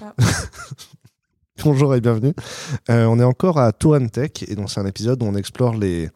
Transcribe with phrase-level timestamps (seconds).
[1.64, 2.34] Bonjour et bienvenue.
[2.90, 5.74] Euh, on est encore à Touran Tech et donc c'est un épisode où on explore
[5.74, 6.10] les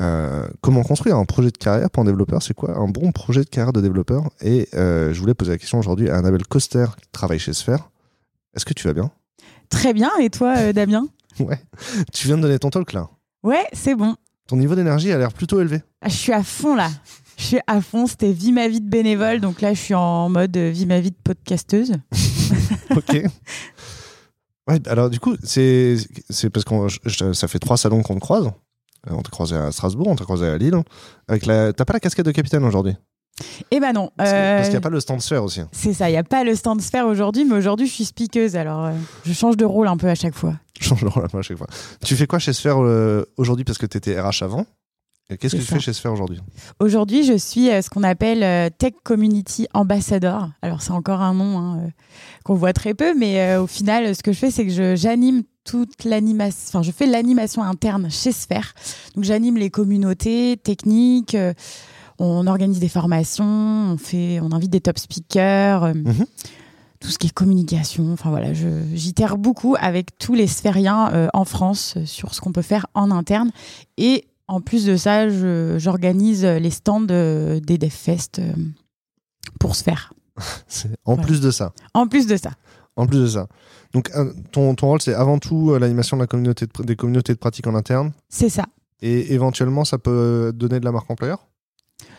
[0.00, 2.42] euh, comment construire un projet de carrière pour un développeur.
[2.42, 4.22] C'est quoi un bon projet de carrière de développeur?
[4.40, 7.90] Et euh, je voulais poser la question aujourd'hui à Annabelle Coster qui travaille chez Sphere.
[8.54, 9.10] Est-ce que tu vas bien?
[9.68, 10.10] Très bien.
[10.20, 11.06] Et toi, Damien?
[11.38, 11.60] Ouais.
[12.14, 13.10] Tu viens de donner ton talk là.
[13.42, 14.16] Ouais, c'est bon.
[14.46, 15.82] Ton niveau d'énergie a l'air plutôt élevé.
[16.00, 16.88] Ah, Je suis à fond là.
[17.36, 18.06] Je suis à fond.
[18.06, 19.40] C'était vie ma vie de bénévole.
[19.40, 21.92] Donc là, je suis en mode vie ma vie de podcasteuse.
[22.96, 23.22] ok.
[24.68, 25.96] Ouais, alors du coup, c'est
[26.52, 28.46] parce qu'on je- ça fait trois salons qu'on te croise.
[29.08, 30.74] Euh, On t'a croisé à Strasbourg, on t'a croisé à Lille.
[31.28, 32.96] Avec la, t'as pas la casquette de capitaine aujourd'hui?
[33.70, 34.10] Eh ben non.
[34.16, 35.60] Parce que- parce qu'il n'y euh, a pas le stand sphère aussi.
[35.70, 36.08] C'est ça.
[36.08, 38.56] Il n'y a pas le stand sphère aujourd'hui, mais aujourd'hui, je suis speakeuse.
[38.56, 38.92] Alors, euh,
[39.24, 40.54] je change de rôle un peu à chaque fois.
[40.80, 41.66] Je change le rôle à chaque fois.
[42.04, 44.66] Tu fais quoi chez Sphère euh, aujourd'hui parce que tu étais RH avant?
[45.28, 46.40] Qu'est-ce que tu fais chez Sphère aujourd'hui
[46.78, 50.50] Aujourd'hui, je suis euh, ce qu'on appelle euh, Tech Community Ambassador.
[50.62, 51.88] Alors, c'est encore un nom hein, euh,
[52.44, 56.04] qu'on voit très peu, mais au final, ce que je fais, c'est que j'anime toute
[56.04, 56.78] l'animation.
[56.78, 58.74] Enfin, je fais l'animation interne chez Sphère.
[59.14, 61.36] Donc, j'anime les communautés techniques.
[62.18, 63.44] on organise des formations,
[63.92, 65.94] on fait, on invite des top speakers.
[65.94, 66.26] Mhm.
[67.00, 68.54] Tout ce qui est communication, enfin voilà,
[68.94, 73.10] j'itère beaucoup avec tous les sphériens euh, en France sur ce qu'on peut faire en
[73.10, 73.50] interne.
[73.98, 75.28] Et en plus de ça,
[75.78, 78.52] j'organise les stands euh, des DevFest euh,
[79.60, 80.12] pour se faire.
[81.04, 81.22] En Voilà.
[81.26, 81.72] plus de ça.
[81.94, 82.50] En plus de ça.
[82.96, 83.46] En plus de ça.
[83.92, 86.96] Donc euh, ton, ton rôle, c'est avant tout euh, l'animation de la communauté de des
[86.96, 88.12] communautés de pratique en interne.
[88.28, 88.66] C'est ça.
[89.02, 91.46] Et éventuellement, ça peut donner de la marque employeur?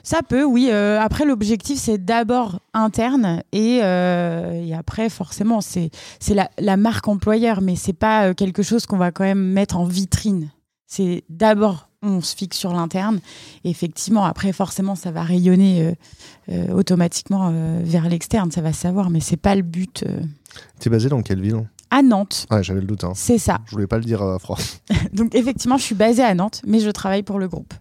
[0.04, 0.70] Ça peut, oui.
[0.72, 5.90] euh, après, l'objectif, c'est d'abord interne et, euh, et après, forcément, c'est
[6.30, 9.78] la, la marque employeur, mais c'est pas euh, quelque chose qu'on va quand même mettre
[9.78, 10.50] en vitrine.
[10.88, 13.20] C'est d'abord, on se fixe sur l'interne.
[13.64, 15.94] Effectivement, après, forcément, ça va rayonner euh,
[16.50, 20.04] euh, automatiquement euh, vers l'externe, ça va savoir, mais c'est pas le but.
[20.08, 20.22] euh.
[20.80, 23.04] T'es basé dans quelle ville À Nantes, Ouais, j'avais le doute.
[23.04, 23.14] Hein.
[23.16, 23.60] c'est ça.
[23.66, 24.58] Je voulais pas le dire à froid.
[25.14, 27.74] Donc, effectivement, je suis basée à Nantes, mais je travaille pour le groupe.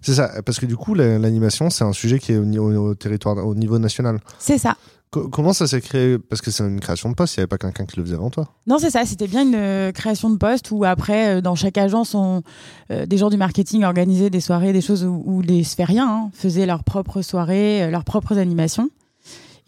[0.00, 2.58] C'est ça, parce que du coup, la- l'animation, c'est un sujet qui est au, ni-
[2.58, 4.20] au- au territoire, au niveau national.
[4.38, 4.76] C'est ça.
[5.10, 6.18] Co- comment ça s'est créé?
[6.18, 8.16] Parce que c'est une création de poste, il n'y avait pas quelqu'un qui le faisait
[8.16, 8.48] avant toi.
[8.66, 9.04] Non, c'est ça.
[9.04, 12.42] C'était bien une euh, création de poste où après, euh, dans chaque agence, on,
[12.90, 16.66] euh, des gens du marketing organisaient des soirées, des choses où, les sphériens hein, faisaient
[16.66, 18.90] leurs propres soirées, leurs propres animations.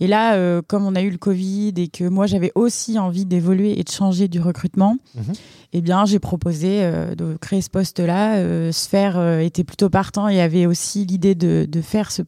[0.01, 3.25] Et là, euh, comme on a eu le Covid et que moi j'avais aussi envie
[3.27, 5.33] d'évoluer et de changer du recrutement, Mhm.
[5.73, 8.37] eh bien j'ai proposé euh, de créer ce poste-là.
[8.37, 12.23] Euh, Sphère euh, était plutôt partant et avait aussi l'idée de, de faire ce,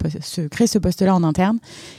[0.48, 1.58] créer ce poste-là en interne.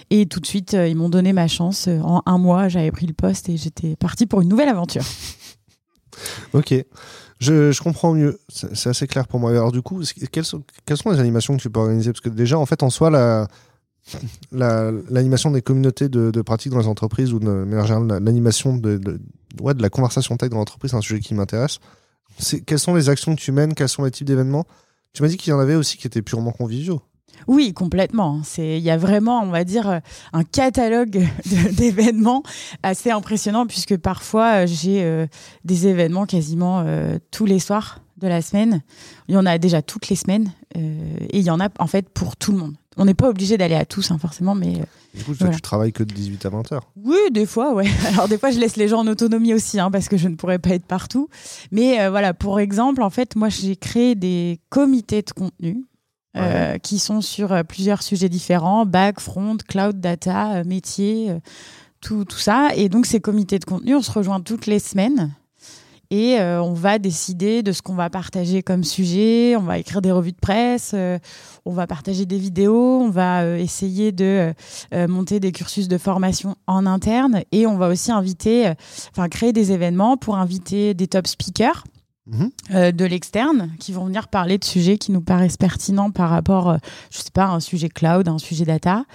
[0.09, 1.87] Et tout de suite, ils m'ont donné ma chance.
[1.87, 5.03] En un mois, j'avais pris le poste et j'étais partie pour une nouvelle aventure.
[6.53, 6.73] Ok,
[7.39, 8.37] je, je comprends mieux.
[8.49, 9.51] C'est assez clair pour moi.
[9.51, 10.01] Alors du coup,
[10.31, 12.11] quelles sont, quelles sont les animations que tu peux organiser?
[12.11, 13.47] Parce que déjà, en fait, en soi, la
[14.51, 17.47] la- l'animation des communautés de, de pratique dans les entreprises ou de
[18.19, 18.99] l'animation de,
[19.61, 21.79] ouais, de la conversation tech dans l'entreprise, c'est un sujet qui m'intéresse.
[22.65, 23.73] Quelles sont les actions que tu mènes?
[23.73, 24.65] Quels sont les types d'événements?
[25.13, 27.01] Tu m'as dit qu'il y en avait aussi qui étaient purement conviviaux.
[27.47, 28.41] Oui, complètement.
[28.43, 29.99] C'est, il y a vraiment, on va dire, euh,
[30.31, 31.25] un catalogue
[31.71, 32.43] d'événements
[32.83, 35.25] assez impressionnant puisque parfois euh, j'ai euh,
[35.65, 36.85] des événements quasiment
[37.31, 38.81] tous les soirs de la semaine.
[39.27, 42.07] Il y en a déjà toutes les semaines et il y en a en fait
[42.09, 42.75] pour tout le monde.
[42.97, 44.83] On n'est pas obligé d'aller à tous, hein, forcément, mais euh,
[45.17, 45.55] Du coup, toi, Voilà.
[45.55, 46.89] tu travailles que de 18 à 20 heures.
[46.97, 47.87] oui, des fois, ouais.
[48.13, 50.35] Alors des fois, je laisse les gens en autonomie aussi, hein, parce que je ne
[50.35, 51.29] pourrais pas être partout.
[51.71, 55.85] Mais euh, voilà, pour exemple, en fait, moi, j'ai créé des comités de contenu.
[56.37, 61.29] euh, qui sont sur euh, plusieurs sujets différents, back, front, cloud, data, métier,
[61.99, 62.69] tout, tout ça.
[62.75, 65.33] Et donc ces comités de contenu, on se rejoint toutes les semaines
[66.11, 70.01] et euh, on va décider de ce qu'on va partager comme sujet, on va écrire
[70.01, 71.17] des revues de presse, euh,
[71.65, 74.53] on va partager des vidéos, on va euh, essayer de
[75.07, 78.73] monter des cursus de formation en interne et on va aussi inviter,
[79.11, 81.83] enfin créer des événements pour inviter des top speakers
[82.27, 82.51] Mhm.
[82.75, 86.69] euh, de l'externe qui vont venir parler de sujets qui nous paraissent pertinents par rapport,
[86.69, 86.77] euh,
[87.09, 89.05] je sais pas, à un sujet cloud, à un sujet data.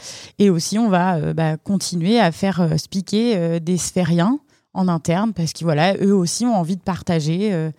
[0.41, 4.41] Et aussi, on va euh, bah, continuer à faire speaker des sphériens
[4.76, 7.70] en interne parce que voilà, eux aussi ont envie de partager euh,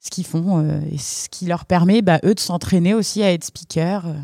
[0.00, 3.32] ce qu'ils font euh, et ce qui leur permet, bah, eux, de s'entraîner aussi à
[3.32, 4.14] être speaker euh,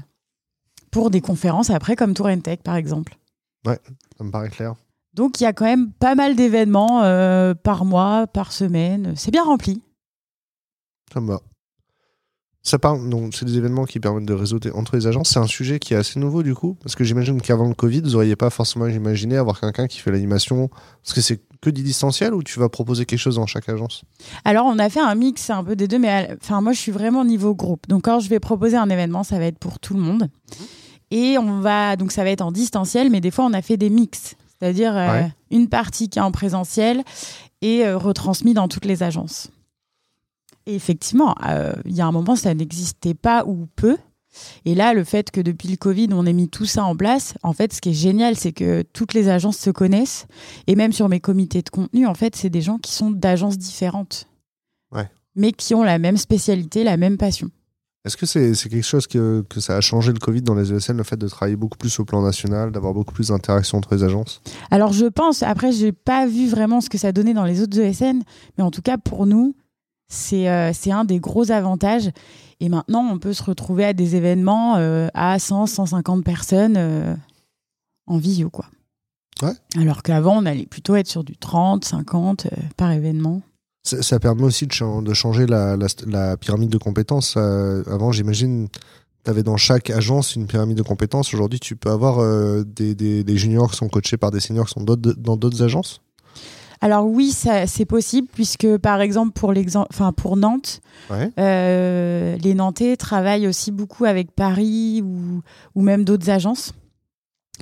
[0.90, 3.16] pour des conférences après, comme Tour Tech par exemple.
[3.64, 3.78] Ça
[4.24, 4.74] me paraît clair.
[5.14, 7.00] Donc il y a quand même pas mal d'événements
[7.62, 9.14] par mois, par semaine.
[9.16, 9.82] C'est bien rempli.
[11.12, 11.40] Ça me va.
[12.66, 15.30] Ça parle, donc c'est des événements qui permettent de réseauter entre les agences.
[15.30, 18.00] C'est un sujet qui est assez nouveau du coup, parce que j'imagine qu'avant le Covid,
[18.00, 20.68] vous n'auriez pas forcément imaginé avoir quelqu'un qui fait l'animation.
[21.00, 24.02] Parce que c'est que du distanciel ou tu vas proposer quelque chose dans chaque agence?
[24.44, 26.78] Alors, on a fait un mix un peu des deux, mais à- enfin, moi, je
[26.80, 27.86] suis vraiment niveau groupe.
[27.88, 30.28] Donc, quand je vais proposer un événement, ça va être pour tout le monde.
[31.10, 33.76] Et on va, donc, ça va être en distanciel, mais des fois, on a fait
[33.76, 34.34] des mix.
[34.58, 35.08] c'est-à-dire euh,
[35.50, 37.04] une partie qui est en présentiel
[37.62, 39.48] et euh, retransmis dans toutes les agences.
[40.66, 43.96] Et effectivement, euh, il y a un moment, ça n'existait pas ou peu.
[44.64, 47.34] Et là, le fait que depuis le Covid, on ait mis tout ça en place,
[47.42, 50.26] en fait, ce qui est génial, c'est que toutes les agences se connaissent.
[50.66, 53.58] Et même sur mes comités de contenu, en fait, c'est des gens qui sont d'agences
[53.58, 54.28] différentes.
[54.92, 55.08] Ouais.
[55.34, 57.50] Mais qui ont la même spécialité, la même passion.
[58.06, 60.96] Est-ce que c'est quelque chose que, que ça a changé le Covid dans les ESN,
[60.96, 64.04] le fait de travailler beaucoup plus au plan national, d'avoir beaucoup plus d'interactions entre les
[64.04, 64.40] agences?
[64.70, 67.76] Alors je pense, après j'ai pas vu vraiment ce que ça donnait dans les autres
[67.76, 68.22] ESN,
[68.56, 69.56] mais en tout cas pour nous,
[70.08, 72.10] c'est euh, c'est un des gros avantages.
[72.60, 77.14] Et maintenant, on peut se retrouver à des événements euh, à 100, 150 personnes euh,
[78.06, 78.66] en visio, quoi.
[79.42, 79.52] Ouais.
[79.78, 83.42] Alors qu'avant, on allait plutôt être sur du 30, 50 euh, par événement.
[83.84, 87.36] ça, ça permet aussi de, chan- de changer la, la, la pyramide de compétences.
[87.36, 88.68] Avant, j'imagine,
[89.24, 91.34] tu avais dans chaque agence une pyramide de compétences.
[91.34, 92.24] Aujourd'hui, tu peux avoir
[92.64, 96.00] des, des, des juniors qui sont coachés par des seniors qui sont dans d'autres agences?
[96.80, 100.80] Alors oui, c'est possible puisque par exemple pour l'exemple, enfin pour Nantes,
[101.10, 101.30] Ouais.
[101.38, 105.40] euh, les Nantais travaillent aussi beaucoup avec Paris ou,
[105.74, 106.72] ou même d'autres agences.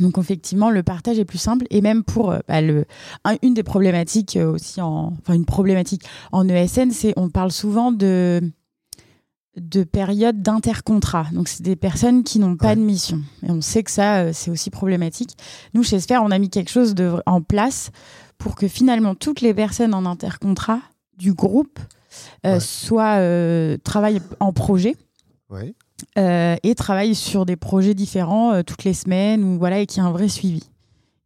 [0.01, 2.85] Donc effectivement, le partage est plus simple et même pour euh, bah, le,
[3.25, 6.03] un- une des problématiques euh, aussi en, enfin une problématique
[6.33, 8.41] en ESN, c'est on parle souvent de
[9.57, 11.27] de périodes d'intercontrat.
[11.33, 12.77] Donc c'est des personnes qui n'ont pas Ouais.
[12.77, 15.37] de mission et on sait que ça euh, c'est aussi problématique.
[15.75, 17.93] Nous chez Sphere, on a mis quelque chose de, en place
[18.39, 20.81] pour que finalement toutes les personnes en intercontrat
[21.17, 21.79] du groupe
[22.47, 22.61] euh, Ouais.
[22.61, 24.97] soient euh, travaillent en projet
[25.51, 25.75] Ouais.
[26.19, 30.07] euh, et travaillent sur des projets différents toutes les semaines ou voilà et qu'il y
[30.07, 30.63] a un vrai suivi.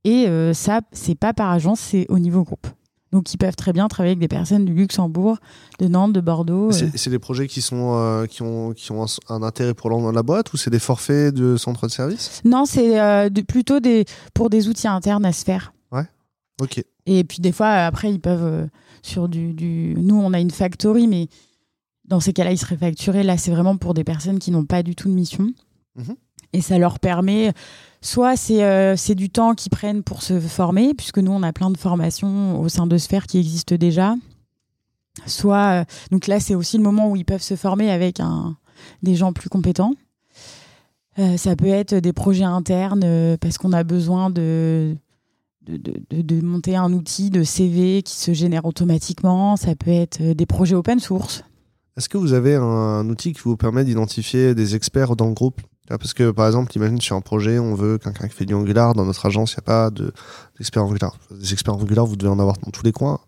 [0.04, 2.66] Et ça, c'est pas par agence, c'est au niveau groupe.
[3.12, 5.38] Donc ils peuvent très bien travailler avec des personnes du Luxembourg,
[5.78, 6.70] de Nantes, de Bordeaux.
[6.72, 10.12] C'est des projets qui, sont, euh, qui ont, qui ont un, un intérêt pour la,
[10.12, 13.80] la boîte ou c'est des forfaits de centre de service Non, c'est euh, de- plutôt
[13.80, 15.72] des, pour des outils internes à se faire.
[16.60, 16.82] Ok.
[17.06, 18.66] Et puis des fois, après, ils peuvent euh,
[19.02, 19.94] sur du, du...
[19.96, 21.28] Nous, on a une factory, mais
[22.04, 23.22] dans ces cas-là, ils seraient facturés.
[23.22, 25.52] Là, c'est vraiment pour des personnes qui n'ont pas du tout de mission.
[25.96, 26.16] Mhm.
[26.54, 27.52] Et ça leur permet,
[28.00, 31.70] soit c'est euh, du temps qu'ils prennent pour se former, puisque nous, on a plein
[31.70, 34.14] de formations au sein de Sphère qui existent déjà.
[35.26, 38.56] Soit, euh, donc là, c'est aussi le moment où ils peuvent se former avec un,
[39.02, 39.92] des gens plus compétents.
[41.18, 44.96] Euh, ça peut être des projets internes parce qu'on a besoin de,
[45.68, 49.56] de, de, de- de monter un outil de CV qui se génère automatiquement.
[49.56, 51.44] Ça peut être euh, des projets open source.
[51.96, 55.60] Est-ce que vous avez un, outil qui vous permet d'identifier des experts dans le groupe?
[55.88, 58.94] Parce que par exemple, imagine sur un projet, on veut quelqu'un qui fait du Angular.
[58.94, 60.12] Dans notre agence, il n'y a pas de-
[60.58, 61.16] d'experts Angular.
[61.30, 63.20] Des experts Angular, vous devez en avoir dans tous les coins.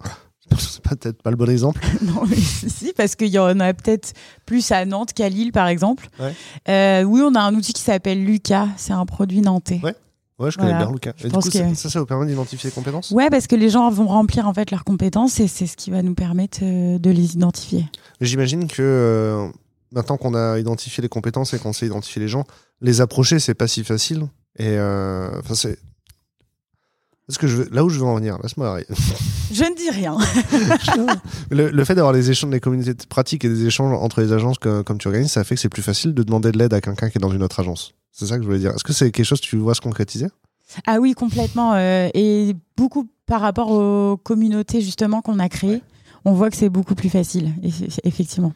[0.59, 1.81] C'est peut-être pas le bon exemple.
[2.03, 4.13] non, mais si, si, parce qu'il y en a peut-être
[4.47, 6.09] plus à Nantes qu'à Lille, par exemple.
[6.19, 6.35] Ouais.
[6.69, 8.69] Euh, oui, on a un outil qui s'appelle Lucas.
[8.77, 9.81] C'est un produit nantais.
[9.83, 9.95] Ouais.
[10.41, 10.87] Ouais, je connais Voilà.
[10.87, 11.13] bien Lucas.
[11.17, 13.11] Je Et du pense coup, que- ça, ça, ça vous permet d'identifier les compétences?
[13.11, 15.91] Ouais, parce que les gens vont remplir en fait leurs compétences et c'est ce qui
[15.91, 17.87] va nous permettre euh, de les identifier.
[18.23, 19.49] J'imagine que euh,
[19.93, 22.45] maintenant qu'on a identifié les compétences et qu'on sait identifier les gens,
[22.81, 24.23] les approcher, c'est pas si facile.
[24.59, 25.31] Et euh,
[27.39, 27.69] que je veux...
[27.73, 28.79] Là où je veux en venir, laisse-moi.
[29.53, 30.17] Je ne dis rien.
[31.51, 34.33] le, le fait d'avoir les échanges, des communautés de pratiques et des échanges entre les
[34.33, 36.73] agences que- comme tu organises, ça fait que c'est plus facile de demander de l'aide
[36.73, 37.93] à quelqu'un qui est dans une autre agence.
[38.13, 38.71] C'est ça que je voulais dire.
[38.73, 40.29] Est-ce que c'est quelque chose que tu vois se concrétiser?
[40.87, 41.75] Ah oui, complètement.
[41.75, 45.83] euh, et beaucoup par rapport aux communautés justement qu'on a créées,
[46.25, 48.53] on voit que c'est beaucoup plus facile, eff- effectivement.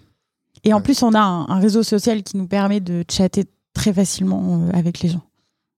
[0.62, 0.82] Et en Ouais.
[0.82, 4.70] plus, on a un, un réseau social qui nous permet de chatter très facilement euh,
[4.78, 5.22] avec les gens.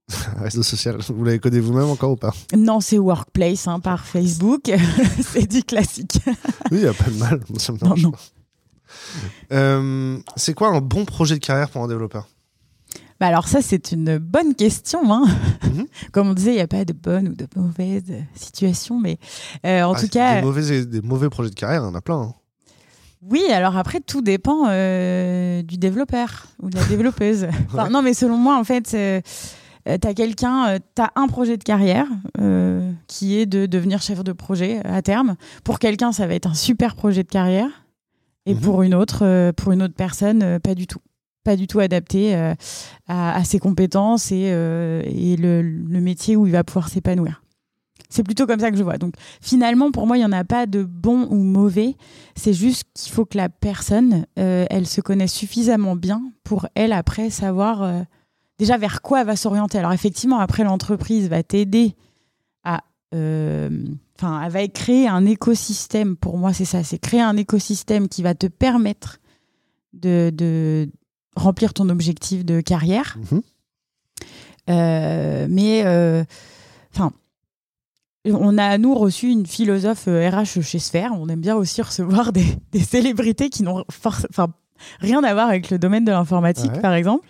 [0.39, 4.71] Réseau social, vous l'avez codé vous-même encore ou pas Non, c'est Workplace hein, par Facebook.
[5.21, 6.19] c'est du classique.
[6.71, 7.41] Oui, il n'y a pas de mal.
[7.59, 8.13] Ça me Non.
[9.53, 12.29] Euh, c'est quoi un bon projet de carrière pour un développeur?
[13.21, 15.01] Bah alors ça, c'est une bonne question.
[15.13, 15.25] Hein.
[15.65, 15.87] Mhm.
[16.13, 19.19] Comme on disait, il n'y a pas de bonne ou de mauvaise situation, mais
[19.65, 21.95] euh, en Ah, tout cas, des mauvais, des mauvais projets de carrière, il y en
[21.95, 22.21] a plein.
[22.21, 22.35] hein.
[23.23, 27.47] Oui, alors après, tout dépend euh, du développeur ou de la développeuse.
[27.73, 27.91] Enfin, Ouais.
[27.91, 28.95] Non, mais selon moi, en fait,
[29.87, 32.07] euh, euh, t'as quelqu'un, euh, t'as un projet de carrière
[32.41, 35.37] euh, qui est de devenir chef de projet euh, à terme.
[35.65, 37.69] Pour quelqu'un, ça va être un super projet de carrière,
[38.47, 38.61] et Mhm.
[38.61, 41.01] pour une autre, pour une autre personne, pas du tout,
[41.45, 42.55] pas du tout adapté à,
[43.09, 47.43] à ses compétences et, et le, le métier où il va pouvoir s'épanouir.
[48.09, 48.99] C'est plutôt comme ça que je vois.
[48.99, 51.97] Donc finalement, pour moi, il n'y en a pas de bon ou mauvais.
[52.37, 56.93] C'est juste qu'il faut que la personne, euh, elle se connaisse suffisamment bien pour elle,
[56.93, 58.03] après, savoir euh,
[58.59, 59.79] déjà vers quoi elle va s'orienter?
[59.79, 61.95] Alors effectivement, après, l'entreprise va t'aider
[62.65, 62.83] à...
[63.15, 63.71] euh,
[64.19, 66.17] Enfin, elle va créer un écosystème.
[66.17, 66.83] Pour moi, c'est ça.
[66.83, 69.19] C'est créer un écosystème qui va te permettre
[69.93, 70.89] de, de
[71.35, 73.19] remplir ton objectif de carrière.
[73.31, 73.43] Mhm.
[74.71, 76.25] Euh, mais, euh,
[78.25, 81.13] on a, nous, reçu une philosophe RH chez Sphère.
[81.15, 83.85] On aime bien aussi recevoir des, des célébrités qui n'ont
[85.01, 87.29] rien à voir avec le domaine de l'informatique, par exemple.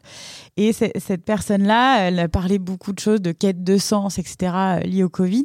[0.59, 5.03] Et cette personne-là, elle a parlé beaucoup de choses, de quête de sens, etc., liées
[5.03, 5.45] au Covid.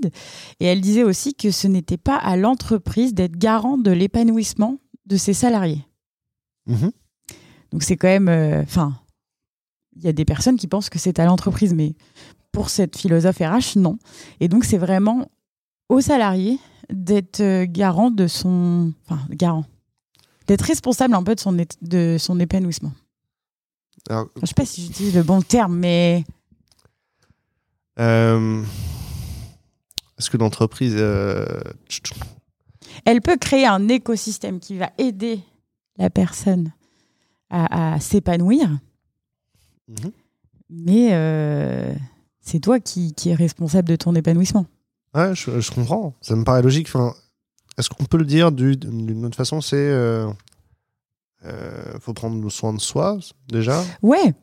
[0.62, 4.78] Et elle disait aussi que ce n'était pas à l'entreprise d'être garant de l'épanouissement
[5.08, 5.86] de ses salariés.
[6.68, 6.92] Mhm.
[7.72, 8.30] Donc c'est quand même...
[8.30, 8.96] euh, Enfin,
[9.98, 11.94] il y a des personnes qui pensent que c'est à l'entreprise, mais
[12.54, 13.98] pour cette philosophe RH, non.
[14.40, 15.30] Et donc c'est vraiment
[15.90, 16.58] au salarié
[16.90, 18.94] d'être euh, garant de son...
[19.06, 19.66] Enfin, garant.
[20.48, 22.94] D'être responsable un peu de son, de son épanouissement.
[24.12, 26.24] Alors, Je sais pas si j'utilise le bon terme, mais
[28.00, 28.64] euh,
[30.18, 30.96] est-ce que l'entreprise.
[30.98, 31.46] euh,
[33.06, 35.40] elle peut créer un écosystème qui va aider
[35.98, 36.72] la personne
[37.50, 38.70] à, à s'épanouir,
[39.88, 40.12] Mhm.
[40.70, 41.94] mais euh,
[42.42, 44.66] c'est toi qui, qui es responsable de ton épanouissement.
[45.14, 46.14] Ouais, je, je comprends.
[46.22, 46.88] Ça me paraît logique.
[46.88, 47.14] Enfin,
[47.78, 49.76] Est-ce qu'on peut le dire du- d'une autre façon C'est.
[51.46, 53.18] Euh, faut prendre soin de soi,
[53.48, 53.84] déjà.
[54.02, 54.34] Ouais,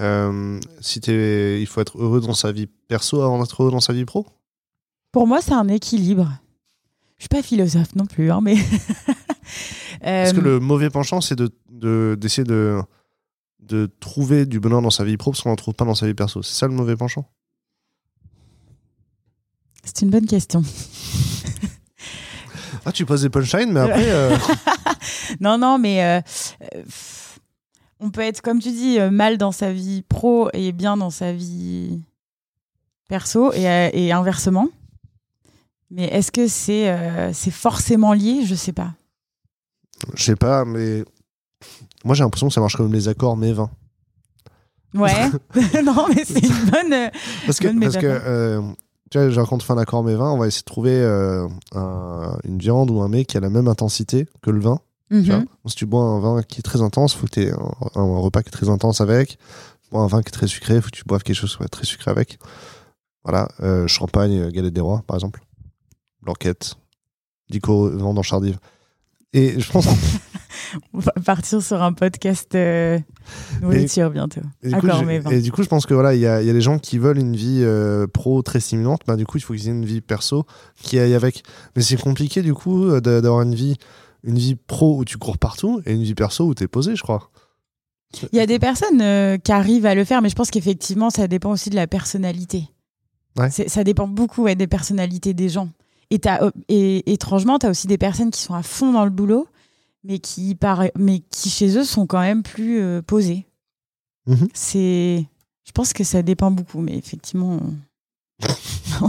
[0.00, 3.80] Euh, si t'es- il faut être heureux dans sa vie perso avant d'être heureux dans
[3.80, 4.26] sa vie pro.
[5.10, 6.30] pour moi, c'est un équilibre.
[7.18, 8.54] Je suis pas philosophe non plus, hein, mais.
[10.02, 12.80] Est-ce que Euh, le mauvais penchant, c'est de de- d'essayer de,
[13.60, 16.06] de trouver du bonheur dans sa vie pro parce qu'on n'en trouve pas dans sa
[16.06, 17.28] vie perso C'est ça le mauvais penchant?
[19.84, 20.62] C'est une bonne question.
[22.84, 24.10] Ah, tu poses des punchlines, mais après.
[24.12, 24.36] euh,
[25.40, 26.20] Non, non, mais euh,
[26.74, 26.82] euh,
[28.00, 31.10] on peut être, comme tu dis, euh, mal dans sa vie pro et bien dans
[31.10, 32.00] sa vie
[33.08, 34.68] perso et, et inversement.
[35.90, 38.44] Mais est-ce que c'est euh, c'est forcément lié?
[38.44, 38.92] Je sais pas.
[40.14, 41.04] Je sais pas, mais.
[42.04, 43.68] Moi, j'ai l'impression que ça marche comme les accords mais 20.
[44.94, 45.28] Ouais.
[45.84, 47.10] non, mais c'est une bonne.
[47.46, 48.62] Parce que, Bonne parce que euh,
[49.10, 50.94] tu vois, genre, quand on fait un accord mais 20, on va essayer de trouver
[50.94, 54.78] euh, un- une viande ou un mets qui a la même intensité que le vin.
[55.10, 55.38] Tu vois.
[55.38, 55.46] mhm.
[55.66, 58.18] Si tu bois un vin qui est très intense, faut que tu aies un, un
[58.18, 59.38] repas qui est très intense avec.
[59.90, 61.68] Bois un vin qui est très sucré, faut que tu boives quelque chose qui soit
[61.68, 62.38] très sucré avec.
[63.24, 65.40] Voilà, euh, champagne, euh, galette des rois, par exemple.
[66.22, 66.76] Blanquette,
[67.50, 68.58] Dico, vent dans Chardive.
[69.32, 69.86] Et je pense.
[70.92, 72.98] On va partir sur un podcast euh,
[73.62, 74.40] nourriture bientôt.
[74.62, 75.30] Et du, coup, je, mais 20.
[75.30, 76.78] et du coup, je pense que voilà, il y a, il y a des gens
[76.78, 79.02] qui veulent une vie euh, pro très stimulante.
[79.06, 80.46] Bah, du coup, il faut qu'ils aient une vie perso
[80.80, 81.42] qui aille avec.
[81.76, 83.76] Mais c'est compliqué, du coup, d'avoir une vie,
[84.24, 86.96] une vie pro où tu cours partout et une vie perso où tu es posé,
[86.96, 87.30] je crois.
[88.32, 91.10] Il y a des personnes euh, qui arrivent à le faire, mais je pense qu'effectivement,
[91.10, 92.68] ça dépend aussi de la personnalité.
[93.36, 93.50] Ouais.
[93.50, 95.68] Ça dépend beaucoup ouais, des personnalités des gens.
[96.10, 99.10] Et, euh, et étrangement, tu as aussi des personnes qui sont à fond dans le
[99.10, 99.46] boulot,
[100.04, 103.46] mais qui, par- mais qui chez eux sont quand même plus euh, posées.
[104.26, 104.48] Mhm.
[104.54, 105.26] C'est,
[105.64, 109.08] je pense que ça dépend beaucoup, mais effectivement, on-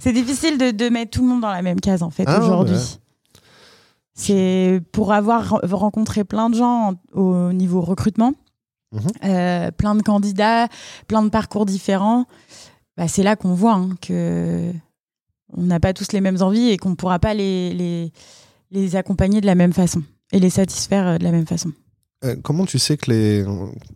[0.00, 2.38] c'est difficile de, de mettre tout le monde dans la même case en fait Ah,
[2.40, 2.76] aujourd'hui.
[2.76, 2.82] ouais.
[4.14, 8.34] C'est pour avoir ren- rencontré plein de gens en- au niveau recrutement,
[8.92, 9.00] Mhm.
[9.24, 10.68] euh, plein de candidats,
[11.08, 12.26] plein de parcours différents.
[12.96, 14.70] Bah, c'est là qu'on voit hein, que
[15.54, 18.12] on n'a pas tous les mêmes envies et qu'on ne pourra pas les, les,
[18.70, 20.02] les accompagner de la même façon
[20.32, 21.72] et les satisfaire euh, de la même façon.
[22.24, 23.44] Euh, comment tu sais que les.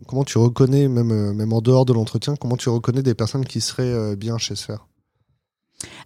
[0.07, 3.61] Comment tu reconnais, même, même en dehors de l'entretien, comment tu reconnais des personnes qui
[3.61, 4.85] seraient bien chez Sphère?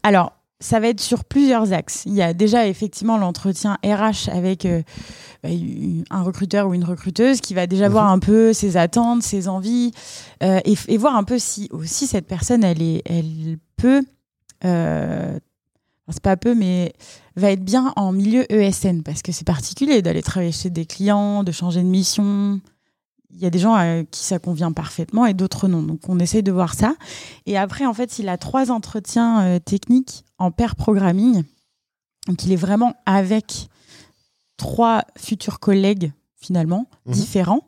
[0.03, 2.03] Alors, ça va être sur plusieurs axes.
[2.05, 4.81] Il y a déjà effectivement l'entretien RH avec euh,
[5.43, 5.49] bah,
[6.09, 7.91] un recruteur ou une recruteuse qui va déjà Mhm.
[7.91, 9.91] voir un peu ses attentes, ses envies
[10.43, 14.03] euh, et, et voir un peu si aussi cette personne, elle, est, elle peut,
[14.63, 15.37] euh,
[16.09, 16.93] c'est pas peu, mais
[17.35, 21.43] va être bien en milieu ESN parce que c'est particulier d'aller travailler chez des clients,
[21.43, 22.59] de changer de mission.
[23.33, 25.81] Il y a des gens à qui ça convient parfaitement et d'autres non.
[25.81, 26.95] Donc on essaye de voir ça.
[27.45, 31.43] Et après, en fait, il a trois entretiens euh, techniques en pair programming.
[32.27, 33.67] Donc il est vraiment avec
[34.57, 37.13] trois futurs collègues finalement Mhm.
[37.13, 37.63] différents.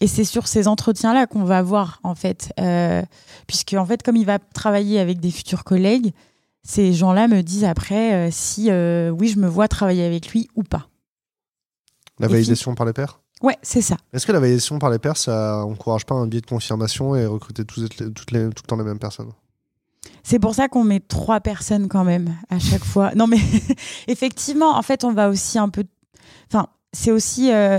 [0.00, 3.02] Et c'est sur ces entretiens-là qu'on va voir en fait, euh,
[3.46, 6.12] puisque en fait, comme il va travailler avec des futurs collègues,
[6.64, 10.48] ces gens-là me disent après euh, si euh, oui, je me vois travailler avec lui
[10.56, 10.88] ou pas.
[12.18, 13.20] La validation par les pairs?
[13.42, 13.96] Ouais, c'est ça.
[14.12, 17.24] Est-ce que la validation par les pairs, ça encourage pas un biais de confirmation et
[17.26, 19.30] recruter tous les- toutes les, tout le temps les mêmes personnes?
[20.24, 23.14] C'est pour ça qu'on met trois personnes quand même à chaque fois.
[23.14, 23.38] Non, mais
[24.08, 25.84] effectivement, en fait, on va aussi un peu.
[26.50, 27.52] Enfin, c'est aussi.
[27.52, 27.78] euh,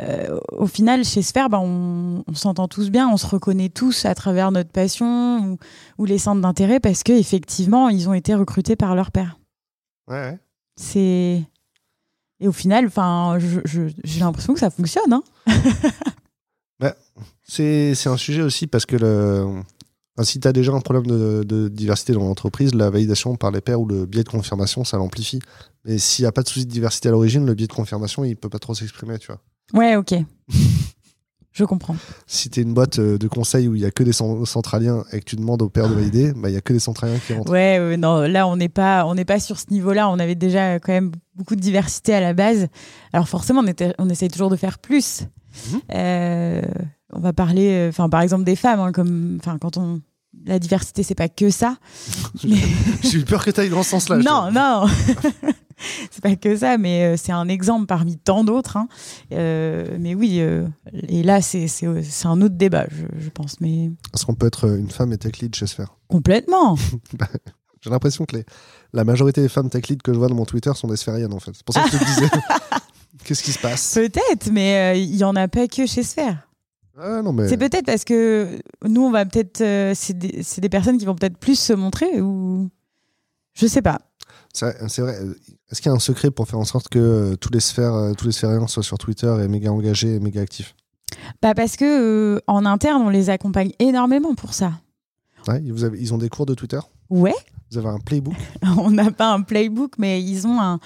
[0.00, 4.06] euh, au final, chez Sphère, ben, on, on s'entend tous bien, on se reconnaît tous
[4.06, 5.58] à travers notre passion ou,
[5.98, 9.38] ou les centres d'intérêt parce que effectivement, ils ont été recrutés par leur père.
[10.08, 10.38] Ouais, ouais.
[10.74, 11.44] C'est
[12.40, 15.12] et au final, enfin, j'ai l'impression que ça fonctionne.
[15.12, 15.22] Hein
[17.46, 19.62] C'est c'est un sujet aussi parce que le,
[20.22, 23.80] si tu as déjà un problème de, diversité dans l'entreprise, la validation par les pairs
[23.80, 25.40] ou le biais de confirmation, ça l'amplifie.
[25.84, 28.24] Mais s'il n'y a pas de souci de diversité à l'origine, le biais de confirmation,
[28.24, 29.40] il peut pas trop s'exprimer, tu vois.
[29.72, 30.14] Ouais, ok.
[31.54, 31.94] Je comprends.
[32.26, 35.04] Si tu es une boîte euh, de conseil où il y a que des centraliens
[35.12, 37.18] et que tu demandes au père de valider, bah, il y a que des centraliens
[37.24, 37.52] qui rentrent.
[37.52, 40.10] Ouais, non, là on n'est pas, on pas sur ce niveau-là.
[40.10, 42.66] On avait déjà quand même beaucoup de diversité à la base.
[43.12, 45.22] Alors forcément, on, était, on essaye toujours de faire plus.
[45.70, 45.80] Mhm.
[45.94, 46.62] Euh,
[47.12, 50.00] on va parler, euh, enfin par exemple des femmes, hein, comme, enfin quand on
[50.44, 51.76] la diversité, c'est pas que ça.
[52.44, 54.16] J'ai eu peur que tu ailles dans ce sens-là.
[54.16, 54.86] Non, non.
[56.10, 58.76] c'est pas que ça, mais euh, c'est un exemple parmi tant d'autres.
[58.76, 58.88] Hein.
[59.32, 60.66] Euh, mais oui, euh,
[61.08, 61.66] et là, c'est
[62.24, 63.60] un autre débat, je, pense.
[63.60, 63.90] Mais...
[64.14, 66.76] Est-ce qu'on peut être une femme et tech lead chez Sphere Complètement
[67.18, 67.28] bah,
[67.80, 68.44] J'ai l'impression que les,
[68.92, 71.34] la majorité des femmes tech lead que je vois dans mon Twitter sont des sphériennes,
[71.34, 71.52] en fait.
[71.54, 72.30] C'est pour ça que je te disais.
[73.24, 73.94] Qu'est-ce qui se passe?
[73.94, 76.36] Peut-être, mais il y en a pas que chez Sphere.
[76.96, 77.48] Ah, mais...
[77.48, 79.58] C'est peut-être parce que nous, on va peut-être.
[79.94, 82.68] c'est des, des, personnes qui vont peut-être plus se montrer ou.
[83.54, 84.00] Je sais pas.
[84.54, 85.18] C'est vrai.
[85.70, 87.94] Est-ce qu'il y a un secret pour faire en sorte que euh, tous les sphères,
[87.94, 90.76] euh, tous les sphériens soient sur Twitter et méga engagés et méga actifs?
[91.42, 94.72] Bah Parce que euh, en interne, on les accompagne énormément pour ça.
[95.48, 96.78] Ouais, vous avez, ils ont des cours de Twitter?
[97.10, 97.34] Ouais.
[97.70, 98.34] Vous avez un playbook?
[98.78, 100.78] On n'a pas un playbook, mais ils ont un.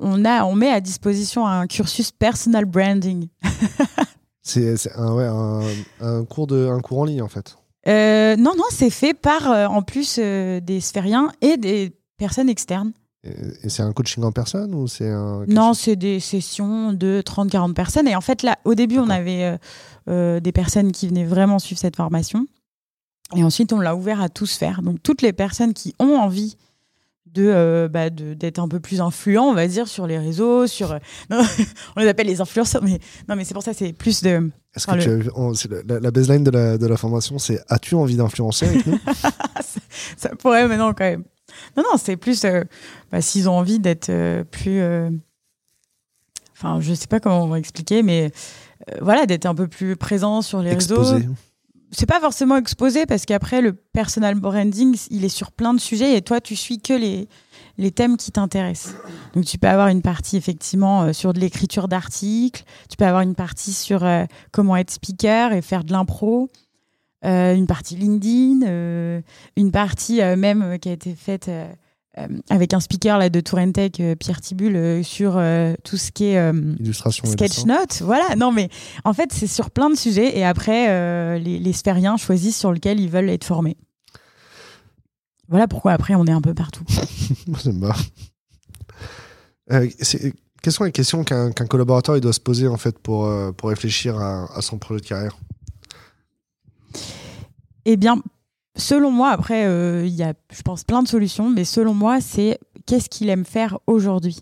[0.00, 3.28] On, a, on met à disposition un cursus personal branding.
[4.42, 5.60] c'est un, ouais, un,
[6.00, 7.56] un, cours de, un cours en ligne, en fait.
[7.86, 12.92] non, non, c'est fait par, en plus, des sphériens et des personnes externes.
[13.24, 15.44] Et c'est un coaching en personne ou c'est un...
[15.46, 18.08] Non, c'est des sessions de 30-40 personnes.
[18.08, 19.56] Et en fait, là, au début, on avait euh,
[20.08, 22.46] euh, des personnes qui venaient vraiment suivre cette formation.
[23.36, 24.82] Et ensuite, on l'a ouvert à tous faire.
[24.82, 26.56] Donc, toutes les personnes qui ont envie
[27.26, 30.98] de euh, bah, d'être un peu plus influents, on va dire, sur les réseaux, sur...
[31.30, 32.98] on les appelle les influenceurs, mais
[33.28, 34.50] non, mais c'est pour ça, c'est plus de...
[34.74, 38.66] Est-ce que tu as, la, baseline de la, de la formation, c'est as-tu envie d'influencer
[38.66, 38.98] avec nous?
[39.14, 39.30] Ça,
[40.16, 41.24] ça, pourrait maintenant quand même.
[41.76, 42.64] Non, non, c'est plus euh,
[43.10, 44.80] bah, s'ils ont envie d'être euh, plus.
[44.80, 45.10] Euh,
[46.52, 48.32] enfin, je sais pas comment on va expliquer, mais
[49.00, 51.14] voilà, d'être un peu plus présent sur les exposé.
[51.16, 51.34] réseaux.
[51.92, 56.16] C'est pas forcément exposé parce qu'après, le personal branding, il est sur plein de sujets
[56.16, 57.28] et toi, tu suis que les,
[57.76, 58.94] les thèmes qui t'intéressent.
[59.34, 63.34] Donc, tu peux avoir une partie effectivement sur de l'écriture d'articles, tu peux avoir une
[63.34, 64.04] partie sur
[64.52, 66.48] comment être speaker et faire de l'impro.
[67.24, 69.20] Euh, une partie LinkedIn, euh,
[69.56, 71.50] une partie euh, même qui a été faite
[72.50, 75.40] avec un speaker là, de Tourentech, Pierre Tibul, sur
[75.82, 78.02] tout ce qui est illustration sketchnote.
[78.02, 78.68] Voilà, non mais
[79.04, 83.00] en fait c'est sur plein de sujets et après les, les sphériens choisissent sur lequel
[83.00, 83.78] ils veulent être formés.
[85.48, 86.84] Voilà pourquoi après on est un peu partout.
[87.58, 87.98] C'est marrant.
[89.70, 94.18] quelles sont les questions qu'un collaborateur il doit se poser en fait pour, pour réfléchir
[94.18, 95.38] à, à son projet de carrière?
[97.84, 98.22] Eh bien,
[98.76, 102.20] selon moi, après, euh, il y a, je pense, plein de solutions, mais selon moi,
[102.20, 104.40] c'est qu'est-ce qu'il aime faire aujourd'hui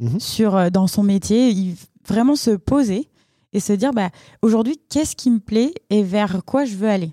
[0.00, 0.20] mhm.
[0.20, 3.08] sur euh, dans son métier, il, vraiment se poser
[3.52, 4.10] et se dire, bah,
[4.42, 7.12] aujourd'hui, qu'est-ce qui me plaît et vers quoi je veux aller.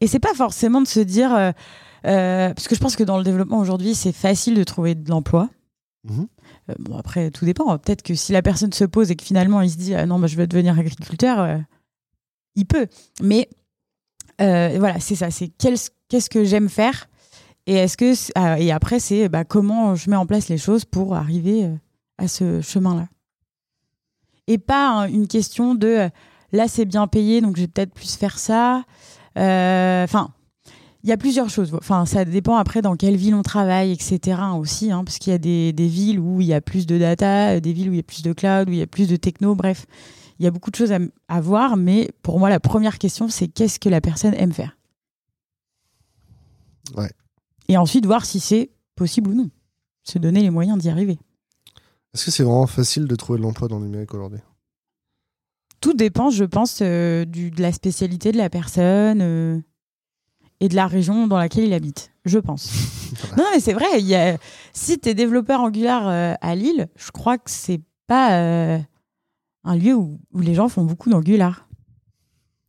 [0.00, 1.52] Et c'est pas forcément de se dire, euh,
[2.02, 5.48] parce que je pense que dans le développement aujourd'hui, c'est facile de trouver de l'emploi.
[6.04, 6.28] Mhm.
[6.78, 7.76] bon, après, tout dépend.
[7.76, 10.18] Peut-être que si la personne se pose et que finalement il se dit, ah non,
[10.18, 11.60] bah, je veux devenir agriculteur,
[12.54, 12.86] il peut.
[13.20, 13.48] Mais
[14.40, 15.30] euh, voilà, c'est ça.
[15.30, 17.08] C'est qu'est-ce que j'aime faire
[17.66, 20.84] et est-ce que ah, et après c'est bah, comment je mets en place les choses
[20.86, 21.74] pour arriver euh,
[22.18, 23.06] à ce chemin-là.
[24.46, 26.08] Et pas une question de euh,
[26.52, 28.82] là c'est bien payé donc je vais peut-être plus faire ça.
[29.36, 30.30] Enfin,
[31.02, 31.72] il y a plusieurs choses.
[31.74, 34.38] Enfin, ça dépend après dans quelle ville on travaille, etc.
[34.58, 36.98] aussi, hein, parce qu'il y a des, des, villes où il y a plus de
[36.98, 39.08] data, des villes où il y a plus de cloud, où il y a plus
[39.08, 39.54] de techno.
[39.54, 39.86] Bref,
[40.40, 40.90] il y a beaucoup de choses
[41.28, 44.78] à, voir, mais pour moi, la première question, c'est qu'est-ce que la personne aime faire?
[46.96, 47.10] Ouais.
[47.68, 49.50] Et ensuite, voir si c'est possible ou non.
[50.02, 51.18] Se donner les moyens d'y arriver.
[52.14, 54.40] Est-ce que c'est vraiment facile de trouver de l'emploi dans le numérique aujourd'hui?
[55.82, 59.60] Tout dépend, je pense, euh, du, de la spécialité de la personne euh,
[60.60, 62.12] et de la région dans laquelle il habite.
[62.24, 62.72] Je pense.
[63.36, 64.00] non, mais c'est vrai.
[64.00, 64.38] Y a,
[64.72, 68.80] si tu es développeur Angular euh, à Lille, je crois que c'est pas
[69.64, 71.68] un lieu où, les gens font beaucoup d'angular.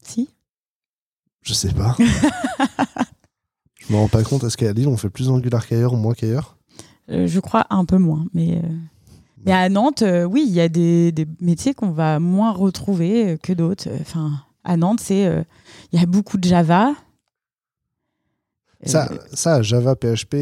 [0.03, 0.29] Si?
[1.41, 1.95] Je sais pas.
[3.79, 4.43] je me rends pas compte.
[4.43, 6.57] Est-ce qu'à Lille, on fait plus d'angular qu'ailleurs ou moins qu'ailleurs?
[7.09, 8.25] Euh, Je crois un peu moins.
[8.33, 8.69] Mais, euh,
[9.45, 13.53] mais à Nantes, euh, oui, il y a des, métiers qu'on va moins retrouver que
[13.53, 13.89] d'autres.
[14.01, 15.45] Enfin, à Nantes, c'est
[15.91, 16.93] il y a beaucoup de Java.
[18.83, 20.35] Ça, ça Java, PHP.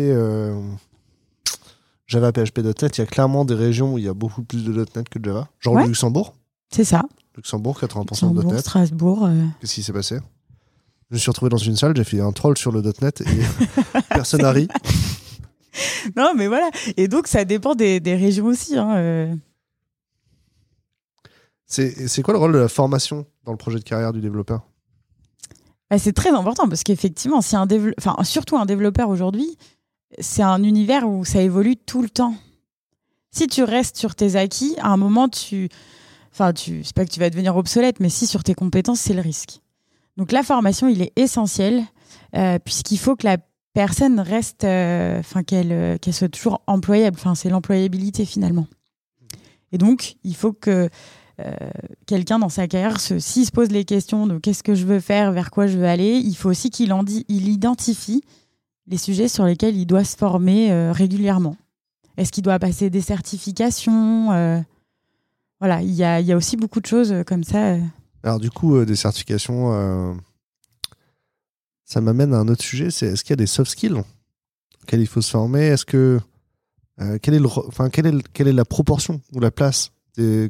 [2.08, 4.74] Java, PHP.NET, il y a clairement des régions où il y a beaucoup plus de
[4.74, 5.48] .NET que de Java.
[5.60, 6.34] Genre le Luxembourg
[6.72, 7.04] c'est ça.
[7.36, 8.60] Luxembourg, 80% Luxembourg, de .NET.
[8.60, 9.26] Strasbourg.
[9.26, 9.44] Euh.
[9.62, 10.18] Qu'est-ce qui s'est passé?
[11.10, 13.26] Je me suis retrouvé dans une salle, j'ai fait un troll sur le .NET et
[14.10, 14.68] personne n'a ri.
[16.18, 16.70] Non, mais voilà.
[16.98, 18.78] Et donc, ça dépend des, des régions aussi.
[18.78, 19.36] Hein, euh.
[21.66, 24.64] C'est quoi le rôle de la formation dans le projet de carrière du développeur?
[25.90, 29.58] Bah, c'est très important parce qu'effectivement, si un dévelop- enfin, surtout un développeur aujourd'hui,
[30.20, 32.36] c'est un univers où ça évolue tout le temps.
[33.32, 35.70] Si tu restes sur tes acquis, à un moment, tu.
[36.32, 36.84] Enfin, tu...
[36.84, 39.60] c'est pas que tu vas devenir obsolète, mais si sur tes compétences, c'est le risque.
[40.18, 41.84] Donc la formation, il est essentiel,
[42.36, 43.38] euh, puisqu'il faut que la
[43.74, 44.64] personne reste.
[44.64, 47.18] euh, Enfin, qu'elle euh, qu'elle soit toujours employable.
[47.20, 48.68] Enfin, c'est l'employabilité finalement.
[49.72, 50.90] Et donc, il faut que
[52.06, 55.32] quelqu'un dans sa carrière, s'il se pose les questions de qu'est-ce que je veux faire,
[55.32, 58.22] vers quoi je veux aller, il faut aussi qu'il en il identifie
[58.88, 61.56] les sujets sur lesquels il doit se former régulièrement.
[62.18, 64.66] Est-ce qu'il doit passer des certifications
[65.60, 67.74] Voilà, il y a, il y a aussi beaucoup de choses euh, comme ça.
[67.74, 67.80] euh.
[68.24, 70.18] Alors du coup, euh, des certifications,
[71.86, 74.02] ça m'amène à un autre sujet, c'est est-ce qu'il y a des soft skills
[74.84, 75.66] auxquels il faut se former?
[75.68, 76.20] Est-ce que
[77.02, 79.52] euh, quelle est le, re- enfin quelle est le- quelle est la proportion ou la
[79.52, 79.92] place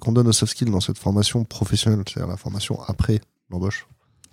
[0.01, 3.87] qu'on donne aux soft skills dans cette formation professionnelle, c'est-à-dire la formation après l'embauche?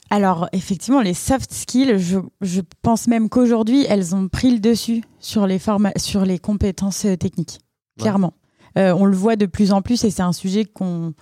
[0.09, 5.03] Alors, effectivement, les soft skills, je, je pense même qu'aujourd'hui, elles ont pris le dessus
[5.21, 5.61] sur les,
[5.99, 7.59] sur les compétences techniques,
[7.99, 8.33] clairement.
[8.79, 11.15] Euh, on le voit de plus en plus et c'est un sujet qu'on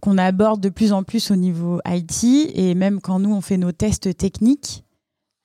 [0.00, 2.24] qu'on aborde de plus en plus au niveau IT.
[2.54, 4.84] Et même quand nous, on fait nos tests techniques,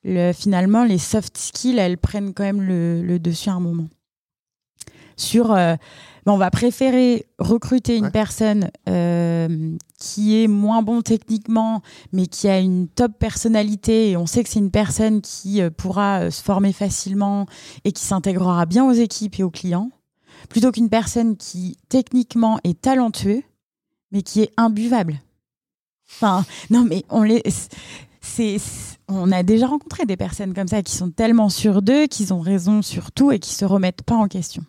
[0.04, 3.88] le- finalement, les soft skills, elles prennent quand même le, le dessus à un moment.
[5.16, 5.76] Sur, euh,
[6.26, 8.10] ben, on va préférer recruter une Ouais.
[8.10, 11.80] personne euh, qui est moins bon techniquement,
[12.12, 15.70] mais qui a une top personnalité et on sait que c'est une personne qui euh,
[15.70, 17.46] pourra se former facilement
[17.84, 19.90] et qui s'intégrera bien aux équipes et aux clients,
[20.48, 23.42] plutôt qu'une personne qui techniquement est talentueux,
[24.10, 25.20] mais qui est imbuvable.
[26.14, 27.42] Enfin, non, mais on les.
[28.20, 28.58] C'est,
[29.08, 32.40] on a déjà rencontré des personnes comme ça qui sont tellement sûres d'eux, qu'ils ont
[32.40, 34.64] raison sur tout et qui se remettent pas en question.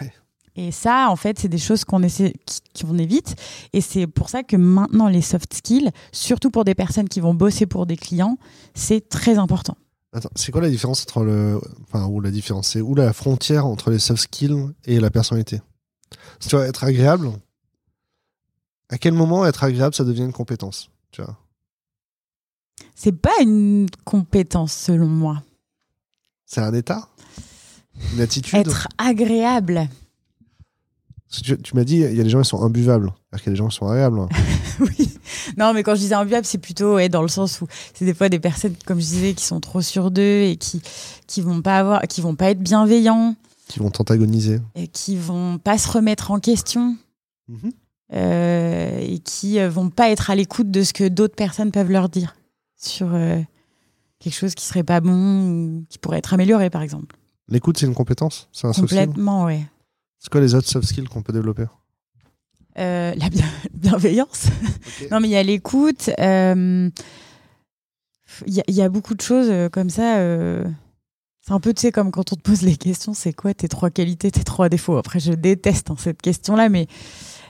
[0.00, 0.12] Ouais.
[0.56, 2.34] Et ça, en fait, c'est des choses qu'on essaie,
[2.78, 3.36] qu'on évite.
[3.72, 7.34] Et c'est pour ça que maintenant, les soft skills, surtout pour des personnes qui vont
[7.34, 8.38] bosser pour des clients,
[8.74, 9.76] c'est très important.
[10.12, 13.64] Attends, c'est quoi la différence entre le, enfin où la différence, c'est où la frontière
[13.66, 15.60] entre les soft skills et la personnalité?
[16.40, 17.30] Si tu vois être agréable,
[18.88, 21.36] à quel moment être agréable ça devient une compétence Tu vois?
[22.96, 25.42] C'est pas une compétence, selon moi.
[26.44, 27.08] C'est un état,
[28.12, 28.58] une attitude?
[28.58, 29.88] Être agréable.
[31.30, 33.12] Tu m'as dit, il y a des gens qui sont imbuvables.
[33.30, 34.18] C'est-à-dire qu'il y a des gens qui sont agréables.
[34.18, 34.28] hein.
[34.80, 35.16] oui.
[35.56, 38.14] Non, mais quand je disais imbuvable, c'est plutôt ouais, dans le sens où c'est des
[38.14, 40.80] fois des personnes, comme je disais, qui sont trop sur d'eux et qui
[41.26, 43.34] qui vont pas avoir, qui vont pas être bienveillants,
[43.68, 44.60] qui vont t'antagoniser.
[44.74, 46.96] et qui vont pas se remettre en question
[47.48, 47.72] Mhm.
[48.14, 51.90] euh, et qui euh, vont pas être à l'écoute de ce que d'autres personnes peuvent
[51.90, 52.34] leur dire
[52.76, 53.40] sur euh,
[54.18, 57.16] quelque chose qui serait pas bon ou qui pourrait être amélioré, par exemple.
[57.48, 59.66] L'écoute, c'est une compétence C'est un soft skill Complètement, ouais.
[60.20, 61.64] C'est quoi les autres soft skills qu'on peut développer?
[62.78, 64.46] Euh, la bien- bienveillance.
[65.10, 66.10] Non, mais il y a l'écoute.
[66.18, 66.88] euh,
[68.46, 70.18] Il y, a- il y a beaucoup de choses euh, comme ça.
[70.18, 70.64] euh,
[71.42, 73.68] C'est un peu, tu sais, comme quand on te pose les questions, c'est quoi tes
[73.68, 74.96] trois qualités, tes trois défauts?
[74.98, 76.86] Après, je déteste hein, cette question-là, mais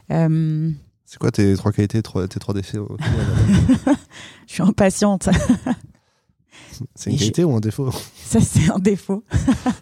[0.08, 2.96] C'est quoi tes trois qualités, trois- tes trois défauts?
[4.46, 5.28] Je suis impatiente.
[6.94, 7.90] C'est une Et qualité ou un défaut?
[8.24, 9.22] Ça, c'est un défaut.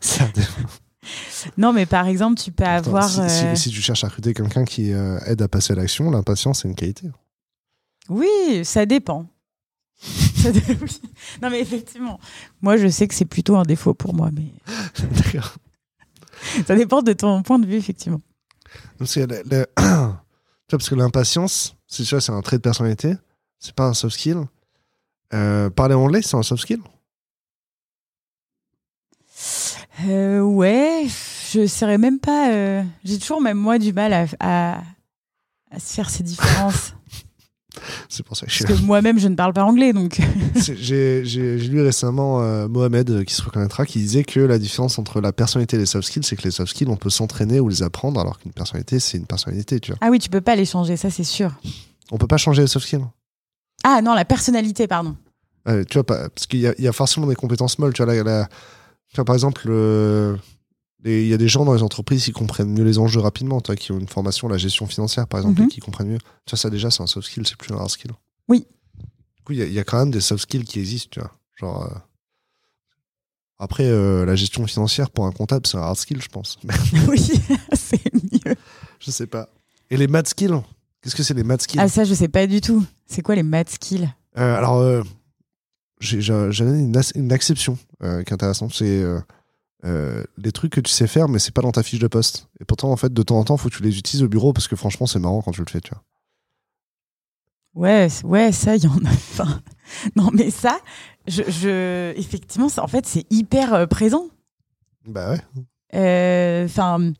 [0.01, 0.63] C'est un défaut.
[1.57, 3.09] Non, mais par exemple, tu peux Attends, avoir.
[3.09, 5.77] si, si- euh, si tu cherches à recruter quelqu'un qui euh, aide à passer à
[5.77, 7.09] l'action, l'impatience, c'est une qualité.
[8.09, 9.27] Oui, ça dépend.
[11.43, 12.19] Non, mais effectivement,
[12.63, 14.47] moi, je sais que c'est plutôt un défaut pour moi, mais
[15.17, 15.55] D'accord.
[16.67, 18.21] ça dépend de ton point de vue, effectivement.
[18.99, 19.67] Parce que, le-
[20.69, 23.15] parce que l'impatience, c'est un trait de personnalité,
[23.59, 24.39] c'est pas un soft skill.
[25.35, 26.81] Euh, parler anglais, c'est un soft skill.
[30.07, 31.07] Euh, ouais,
[31.53, 32.51] je saurais même pas.
[32.53, 34.83] euh, J'ai toujours, même moi, du mal à, à,
[35.71, 36.95] à se faire ces différences.
[38.09, 40.21] C'est pour ça que je Parce que moi-même, je ne parle pas anglais, donc.
[40.57, 44.41] C'est- J'ai j'ai- j'ai lu récemment euh, Mohamed, euh, qui se reconnaîtra, qui disait que
[44.41, 46.97] la différence entre la personnalité et les soft skills, c'est que les soft skills, on
[46.97, 49.99] peut s'entraîner ou les apprendre, alors qu'une personnalité, c'est une personnalité, tu vois.
[50.01, 51.53] Ah oui, tu peux pas les changer, ça, c'est sûr.
[52.11, 53.05] On peut pas changer les soft skills.
[53.85, 55.15] Ah non, la personnalité, pardon.
[55.69, 57.93] Euh, tu vois, pas, parce qu'il y, a- il y a forcément des compétences molles.
[57.93, 58.49] Tu vois, la- la-
[59.25, 60.37] par exemple, euh,
[61.05, 63.69] il y a des gens dans les entreprises qui comprennent mieux les enjeux rapidement, tu
[63.69, 65.67] vois, qui ont une formation, la gestion financière, par exemple, Mhm.
[65.67, 66.19] et qui comprennent mieux.
[66.19, 68.11] Tu vois, ça déjà, c'est un soft skill, c'est plus un hard skill.
[68.49, 68.67] Oui.
[69.37, 71.09] Du coup, il y, a- il y a quand même des soft skills qui existent,
[71.13, 71.33] tu vois.
[71.57, 71.83] Genre.
[71.85, 71.99] euh,
[73.61, 76.59] Après, euh, la gestion financière pour un comptable, c'est un hard skill, je pense.
[77.09, 77.19] Oui,
[77.73, 78.55] c'est mieux.
[79.01, 79.49] je sais pas.
[79.91, 80.61] Et les math skills
[81.03, 81.81] Qu'est-ce que c'est les math skills?
[81.81, 82.85] Ah, ça, je sais pas du tout.
[83.07, 84.09] C'est quoi les math skills?
[84.35, 84.81] Alors,
[86.03, 88.73] euh, j'ai une, une, exception euh, qui est intéressante.
[88.75, 89.21] C'est euh,
[89.85, 92.49] euh, les trucs que tu sais faire, mais c'est pas dans ta fiche de poste.
[92.61, 94.53] Et pourtant, en fait, de temps en temps, faut que tu les utilises au bureau
[94.53, 96.03] parce que franchement, c'est marrant quand tu le fais, tu vois.
[97.75, 99.11] Ouais, ouais, ça, il y en a.
[99.11, 99.61] Enfin,
[100.17, 100.81] non, mais ça,
[101.27, 102.13] je, je...
[102.19, 104.27] effectivement, en fait, c'est hyper présent.
[105.07, 106.65] Bah ouais.
[106.65, 107.13] Enfin,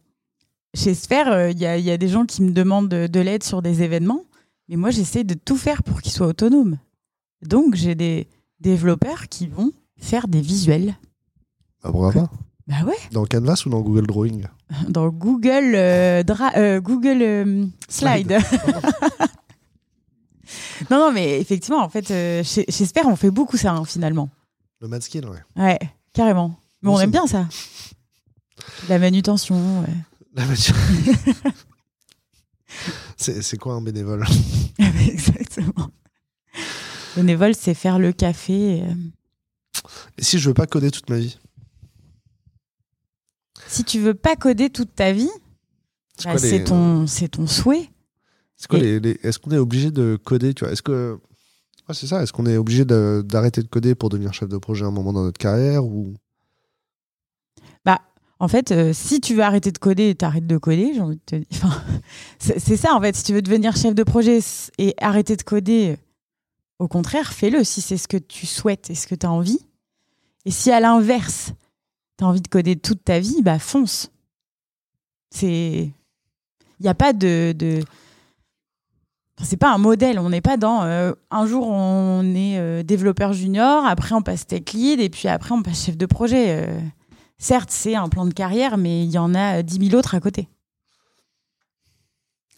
[0.75, 3.63] chez Sphère, il y, y, a des gens qui me demandent de, de l'aide sur
[3.63, 4.25] des événements,
[4.69, 6.79] mais moi, j'essaie de tout faire pour qu'ils soient autonomes.
[7.43, 8.27] Donc, j'ai des
[8.61, 10.97] développeurs qui vont faire des visuels.
[11.83, 12.29] Ah, bravo.
[12.69, 12.99] Bah ouais.
[13.13, 14.47] Dans Canvas ou dans Google Drawing?
[14.89, 16.23] Dans Google, euh,
[16.57, 18.31] euh, Google euh, Slide.
[20.91, 24.29] non, non, mais effectivement, en fait, j'espère on fait beaucoup ça, hein, finalement.
[24.81, 25.43] Le mad skill, ouais.
[25.57, 25.79] Ouais,
[26.13, 26.61] carrément.
[26.83, 27.49] Mais on aime bien ça.
[28.91, 29.95] La manutention, ouais.
[30.35, 30.75] La manutention.
[33.17, 34.27] c'est quoi un bénévole?
[34.79, 35.89] Exactement.
[37.19, 38.83] Bénévole, c'est faire le café.
[38.83, 38.95] Euh.
[40.19, 41.37] Et si je veux pas coder toute ma vie
[43.67, 45.31] Si tu veux pas coder toute ta vie,
[46.25, 47.91] bah, c'est ton, ton souhait.
[48.57, 50.73] Est-ce qu'on est obligé de coder tu vois?
[50.73, 51.19] Est-ce que
[51.93, 54.89] c'est ça Est-ce qu'on est obligé d'arrêter de, coder pour devenir chef de projet à
[54.89, 56.15] un moment dans notre carrière ou?
[57.85, 58.01] Bah,
[58.39, 60.93] en fait, euh, si tu veux arrêter de coder, t'arrêtes de coder.
[60.95, 61.47] J'ai envie de te dire.
[61.65, 61.83] Enfin,
[62.39, 63.17] c'est ça en fait.
[63.17, 64.39] Si tu veux devenir chef de projet
[64.79, 65.97] et arrêter de coder,
[66.79, 69.61] au contraire, fais-le si c'est ce que tu souhaites et ce que tu as envie.
[70.45, 71.53] Et si à l'inverse,
[72.17, 74.11] tu as envie de coder toute ta vie, bah fonce.
[75.31, 75.93] C'est.
[76.81, 77.53] Il n'y a pas de.
[77.57, 77.81] de...
[79.43, 80.19] c'est pas un modèle.
[80.19, 80.85] On n'est pas dans.
[80.85, 85.29] Euh, un jour, on est euh, développeur junior, après, on passe tech lead, et puis
[85.29, 86.63] après, on passe chef de projet.
[86.63, 86.81] Euh,
[87.39, 90.21] certes, c'est un plan de carrière, mais il y en a 10 000 autres à
[90.21, 90.49] côté.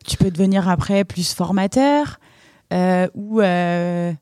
[0.07, 2.21] Tu peux devenir après plus formateur,
[3.15, 4.13] ou euh,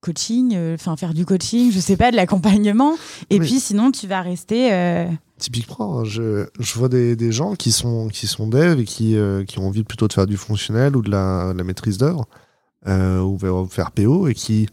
[0.00, 2.96] coaching, euh, enfin faire du coaching, je sais pas, de l'accompagnement.
[3.30, 5.08] Et puis sinon, tu vas rester.
[5.38, 9.16] Typiquement, hein, je, je vois des, des, gens qui sont, qui sont devs et qui,
[9.46, 12.26] qui ont envie plutôt de faire du fonctionnel ou de la, la maîtrise d'œuvre,
[12.86, 13.38] ou
[13.68, 14.68] faire PO et qui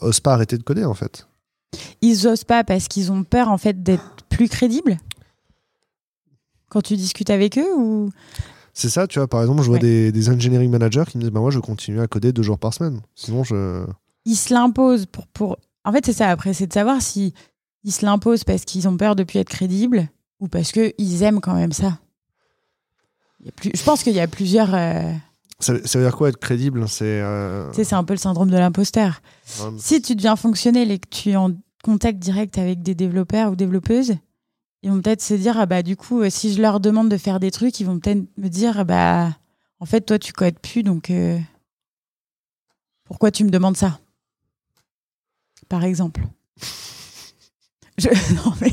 [0.00, 1.28] osent pas arrêter de coder en fait.
[2.02, 4.98] Ils osent pas parce qu'ils ont peur en fait d'être plus crédibles?
[6.68, 8.10] Quand tu discutes avec eux ou
[8.76, 9.26] c'est ça, tu vois.
[9.26, 11.98] Par exemple, je vois des, des, engineering managers qui me disent bah, Moi, je continue
[12.02, 13.00] à coder deux jours par semaine.
[13.14, 13.86] Sinon, je.
[14.26, 15.56] Ils se l'imposent pour, pour.
[15.86, 16.28] En fait, c'est ça.
[16.28, 17.32] Après, c'est de savoir si
[17.84, 20.10] ils se l'imposent parce qu'ils ont peur de plus être crédibles
[20.40, 21.98] ou parce qu'ils aiment quand même ça.
[23.40, 23.70] Il y a plus...
[23.74, 24.74] Je pense qu'il y a plusieurs.
[24.74, 25.10] Euh,
[25.58, 26.86] ça, veut dire quoi être crédible?
[26.86, 27.72] C'est euh...
[27.72, 29.22] c'est un peu le syndrome de l'imposteur.
[29.78, 33.56] Si tu deviens fonctionnel et que tu es en contact direct avec des développeurs ou
[33.56, 34.16] développeuses,
[34.86, 37.16] ils vont peut-être se dire ah bah du coup euh, si je leur demande de
[37.16, 39.36] faire des trucs ils vont peut-être me dire ah bah
[39.80, 41.36] en fait toi tu codes plus donc euh,
[43.02, 43.98] pourquoi tu me demandes ça?
[45.68, 46.22] Par exemple.
[48.04, 48.72] Non mais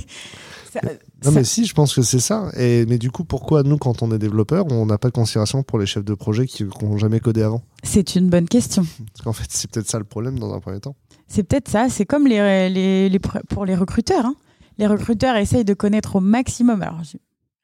[1.23, 2.51] non mais si je pense que c'est ça.
[2.57, 5.63] Et mais du coup pourquoi nous quand on est développeur on n'a pas de considération
[5.63, 7.63] pour les chefs de projet qui n'ont jamais codé avant?
[7.81, 8.85] C'est une bonne question.
[9.13, 10.95] Parce qu'en fait c'est peut-être ça le problème dans un premier temps.
[11.27, 11.89] C'est peut-être ça.
[11.89, 14.35] C'est comme les, les, les, pour les recruteurs hein
[14.77, 17.01] les recruteurs essayent de connaître au maximum, alors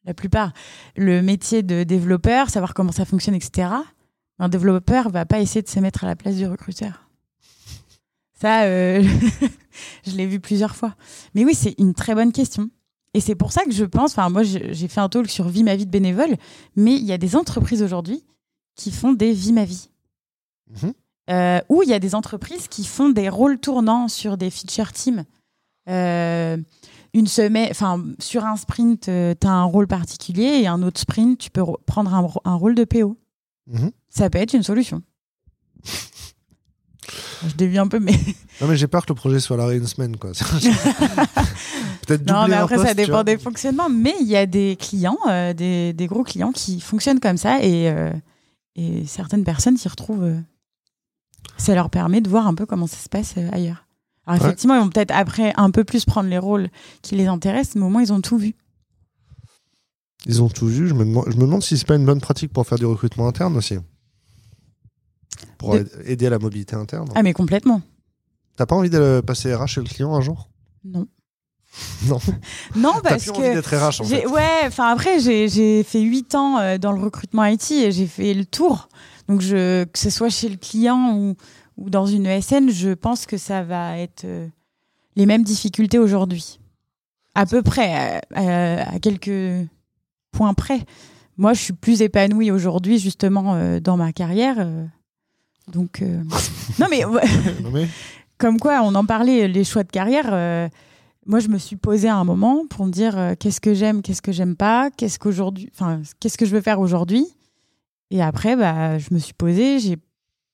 [0.05, 0.53] la plupart,
[0.95, 3.69] le métier de développeur, savoir comment ça fonctionne, etc.
[4.39, 7.09] Un développeur va pas essayer de se mettre à la place du recruteur.
[8.39, 9.03] Ça, euh,
[10.07, 10.95] je l'ai vu plusieurs fois.
[11.35, 12.69] Mais oui, c'est une très bonne question.
[13.13, 15.63] Et c'est pour ça que je pense, enfin moi j'ai fait un talk sur Vie
[15.63, 16.37] ma vie de bénévole,
[16.75, 18.23] mais il y a des entreprises aujourd'hui
[18.75, 19.89] qui font des Vie ma vie.
[20.69, 20.93] Mhm.
[21.31, 24.91] Euh, ou il y a des entreprises qui font des rôles tournants sur des feature
[24.91, 25.25] teams.
[25.87, 26.57] Euh,
[27.13, 30.99] une semaine, enfin, sur un sprint, euh, tu as un rôle particulier et un autre
[30.99, 32.13] sprint, tu peux prendre
[32.45, 33.17] un, rôle de PO.
[33.67, 33.91] Mhm.
[34.09, 35.01] Ça peut être une solution.
[37.47, 38.13] Je dévie un peu, mais.
[38.61, 40.31] Non, mais j'ai peur que le projet soit là une semaine, quoi.
[42.07, 43.89] Peut-être Non, mais après, ça dépend des fonctionnements.
[43.89, 47.63] Mais il y a des clients, euh, des, des, gros clients qui fonctionnent comme ça
[47.63, 48.11] et, euh,
[48.75, 50.33] et certaines personnes s'y retrouvent.
[51.57, 53.85] ça leur permet de voir un peu comment ça se passe ailleurs.
[54.29, 56.69] Alors effectivement, ils vont peut-être après un peu plus prendre les rôles
[57.01, 58.53] qui les intéressent, mais au moins ils ont tout vu.
[60.27, 60.87] Ils ont tout vu.
[60.87, 62.85] Je me demande, je me demande si c'est pas une bonne pratique pour faire du
[62.85, 63.77] recrutement interne aussi.
[65.57, 67.09] Pour aider à la mobilité interne.
[67.15, 67.81] Ah mais complètement.
[68.55, 70.49] T'as pas envie de passer RH chez le client un jour?
[70.83, 71.07] Non.
[72.07, 72.19] non.
[72.75, 73.37] non, parce plus que.
[73.37, 74.27] Envie d'être RH, en fait.
[74.27, 78.35] Ouais, enfin après, j'ai fait 8 ans euh, dans le recrutement IT et j'ai fait
[78.35, 78.89] le tour.
[79.27, 81.35] Donc, je, que ce soit chez le client ou,
[81.79, 84.47] ou dans une ESN, je pense que ça va être euh,
[85.15, 86.59] les mêmes difficultés aujourd'hui.
[87.35, 89.65] À peu près, à, quelques
[90.31, 90.81] points près.
[91.37, 94.57] Moi, je suis plus épanouie aujourd'hui, justement, euh, dans ma carrière.
[94.59, 94.85] Euh.
[95.71, 96.01] donc.
[96.79, 97.03] non, mais.
[98.37, 100.69] comme quoi, on en parlait, les choix de carrière.
[101.25, 104.21] moi, je me suis posée à un moment pour me dire qu'est-ce que j'aime, qu'est-ce
[104.21, 107.25] que j'aime pas, qu'est-ce qu'aujourd'hui, enfin, qu'est-ce que je veux faire aujourd'hui.
[108.11, 109.97] Et après, bah, je me suis posée, j'ai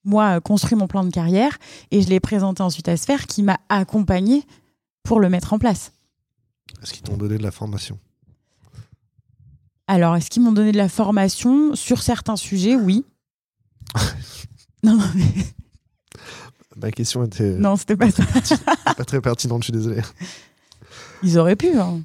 [0.05, 1.57] moi construit mon plan de carrière
[1.91, 4.43] et je l'ai présenté ensuite à Sphère qui m'a accompagnée
[5.03, 5.91] pour le mettre en place.
[6.81, 7.99] Est-ce qu'ils t'ont donné de la formation?
[9.87, 11.75] Alors, est-ce qu'ils m'ont donné de la formation?
[11.75, 13.05] Sur certains sujets Oui.
[14.83, 15.25] non, non, mais
[16.77, 18.23] Ma question était non, c'était pas ça.
[18.97, 20.01] pas très pertinente, je suis désolé.
[21.23, 21.77] Ils auraient pu.
[21.77, 22.01] hein.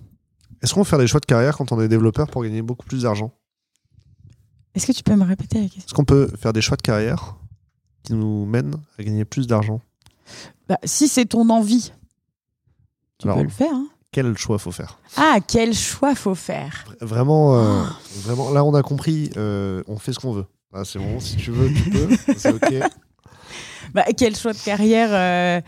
[0.62, 2.86] Est-ce qu'on va faire des choix de carrière quand on est développeur pour gagner beaucoup
[2.86, 3.32] plus d'argent?
[4.74, 5.82] Est-ce que tu peux me répéter la question?
[5.86, 7.34] Est-ce qu'on peut faire des choix de carrière
[8.02, 9.80] qui nous mènent à gagner plus d'argent
[10.68, 11.92] Bah, Si c'est ton envie,
[13.18, 13.38] tu Alors.
[13.38, 13.72] peux le faire.
[13.72, 13.86] hein.
[14.12, 14.98] Quel choix faut faire?
[15.16, 17.82] Ah, quel choix faut faire Vraiment, euh,
[18.24, 20.46] vraiment, là on a compris, euh, on fait ce qu'on veut.
[20.72, 22.90] Ah, c'est bon, si tu veux, tu peux, c'est ok.
[23.94, 25.60] bah, Quel choix de carrière euh,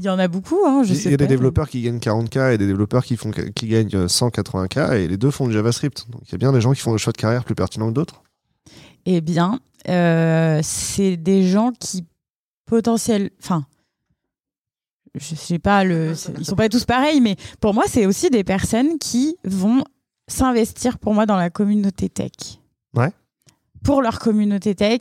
[0.00, 0.58] Il y en a beaucoup.
[0.66, 3.30] Hein, Il sais y a des développeurs qui gagnent 40K et des développeurs qui, font,
[3.30, 6.06] qui gagnent 180K et les deux font du JavaScript.
[6.10, 7.88] Donc il y a bien des gens qui font des choix de carrière plus pertinents
[7.88, 8.22] que d'autres.
[9.06, 12.06] Eh bien, euh, c'est des gens qui
[12.66, 13.30] potentiels.
[13.42, 13.66] Enfin,
[15.14, 16.14] je sais pas le.
[16.38, 19.84] Ils sont pas tous pareils, mais pour moi, c'est aussi des personnes qui vont
[20.26, 22.32] s'investir pour moi dans la communauté tech.
[22.94, 23.10] Ouais.
[23.84, 25.00] Pour leur communauté tech.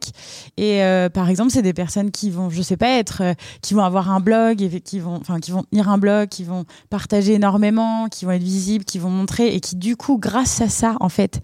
[0.57, 3.73] Et euh, par exemple, c'est des personnes qui vont, je sais pas, être, euh, qui
[3.73, 6.65] vont avoir un blog, et qui vont, enfin, qui vont tenir un blog, qui vont
[6.89, 10.67] partager énormément, qui vont être visibles, qui vont montrer, et qui du coup, grâce à
[10.67, 11.39] ça, en fait, euh,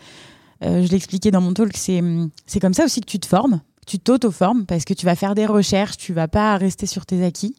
[0.62, 3.62] je l'expliquais dans mon talk, c'est hum, c'est comme ça aussi que tu te formes,
[3.88, 7.24] tu t'auto-formes parce que tu vas faire des recherches, tu vas pas rester sur tes
[7.24, 7.56] acquis.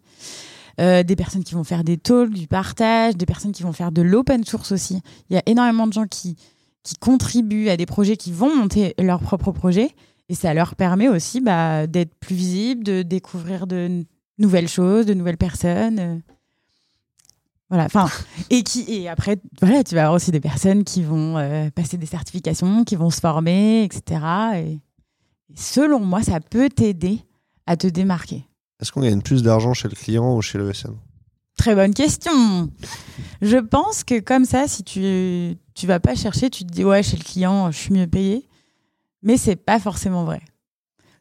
[0.80, 3.92] Euh, des personnes qui vont faire des talks, du partage, des personnes qui vont faire
[3.92, 5.02] de l'open source aussi.
[5.28, 6.36] Il y a énormément de gens qui,
[6.82, 9.90] qui contribuent à des projets, qui vont monter leur propre projet.
[10.28, 14.04] Et ça leur permet aussi bah, d'être plus visibles, de découvrir de
[14.38, 16.22] nouvelles choses, de nouvelles personnes.
[17.70, 18.08] Voilà, enfin,
[18.50, 21.96] et qui et après, voilà, tu vas avoir aussi des personnes qui vont euh, passer
[21.96, 24.20] des certifications, qui vont se former, etc.
[24.56, 24.72] Et,
[25.50, 27.20] et selon moi, ça peut t'aider
[27.66, 28.44] à te démarquer.
[28.80, 30.96] Est-ce qu'on gagne plus d'argent chez le client ou chez le SN
[31.56, 32.70] Très bonne question.
[33.42, 37.02] Je pense que comme ça, si tu tu vas pas chercher, tu te dis ouais
[37.02, 38.48] chez le client, je suis mieux payé,
[39.22, 40.40] mais c'est pas forcément vrai.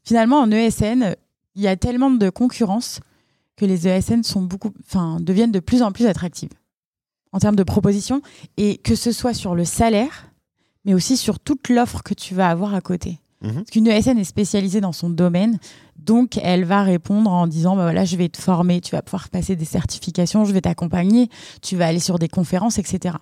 [0.04, 1.16] Finalement, en ESN,
[1.56, 3.02] il y a tellement de concurrence
[3.60, 6.54] que les ESN sont beaucoup, enfin, deviennent de plus en plus attractives
[7.32, 8.22] en termes de propositions
[8.58, 10.32] et que ce soit sur le salaire,
[10.86, 13.20] mais aussi sur toute l'offre que tu vas avoir à côté.
[13.42, 13.54] Mhm.
[13.54, 15.60] Parce qu'une ESN est spécialisée dans son domaine,
[15.98, 19.30] donc elle va répondre en disant bah voilà, je vais te former, tu vas pouvoir
[19.30, 21.30] passer des certifications, je vais t'accompagner,
[21.62, 23.16] tu vas aller sur des conférences, etc.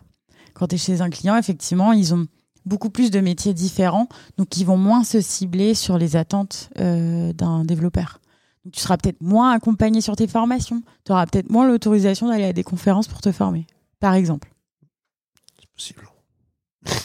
[0.54, 2.28] Quand tu es chez un client, effectivement, ils ont
[2.66, 7.34] beaucoup plus de métiers différents, donc ils vont moins se cibler sur les attentes euh,
[7.34, 8.20] d'un développeur.
[8.68, 12.44] Donc tu seras peut-être moins accompagné sur tes formations, tu auras peut-être moins l'autorisation d'aller
[12.44, 13.66] à des conférences pour te former,
[14.02, 14.52] par exemple.
[15.58, 16.10] C'est possible.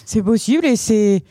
[0.05, 1.23] C'est possible et c'est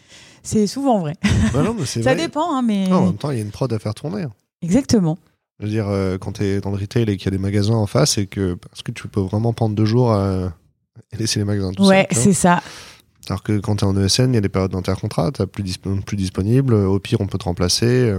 [0.41, 1.15] c'est souvent vrai.
[1.53, 2.15] Bah non, mais Ça vrai.
[2.15, 4.25] dépend, hein, mais Ah, en même temps, il y a une prod à faire tourner.
[4.61, 5.17] exactement.
[5.59, 7.37] Je veux dire, euh, quand tu es dans le retail et qu'il y a des
[7.37, 10.53] magasins en face, et que parce que tu peux vraiment prendre deux jours à
[11.19, 12.63] laisser les magasins tout Ouais, c'est ça.
[13.27, 15.63] Alors que quand tu es en ESN, il y a des périodes d'intercontrat, tu plus,
[15.63, 16.73] disp- plus disponible.
[16.73, 18.15] Au pire, on peut te remplacer.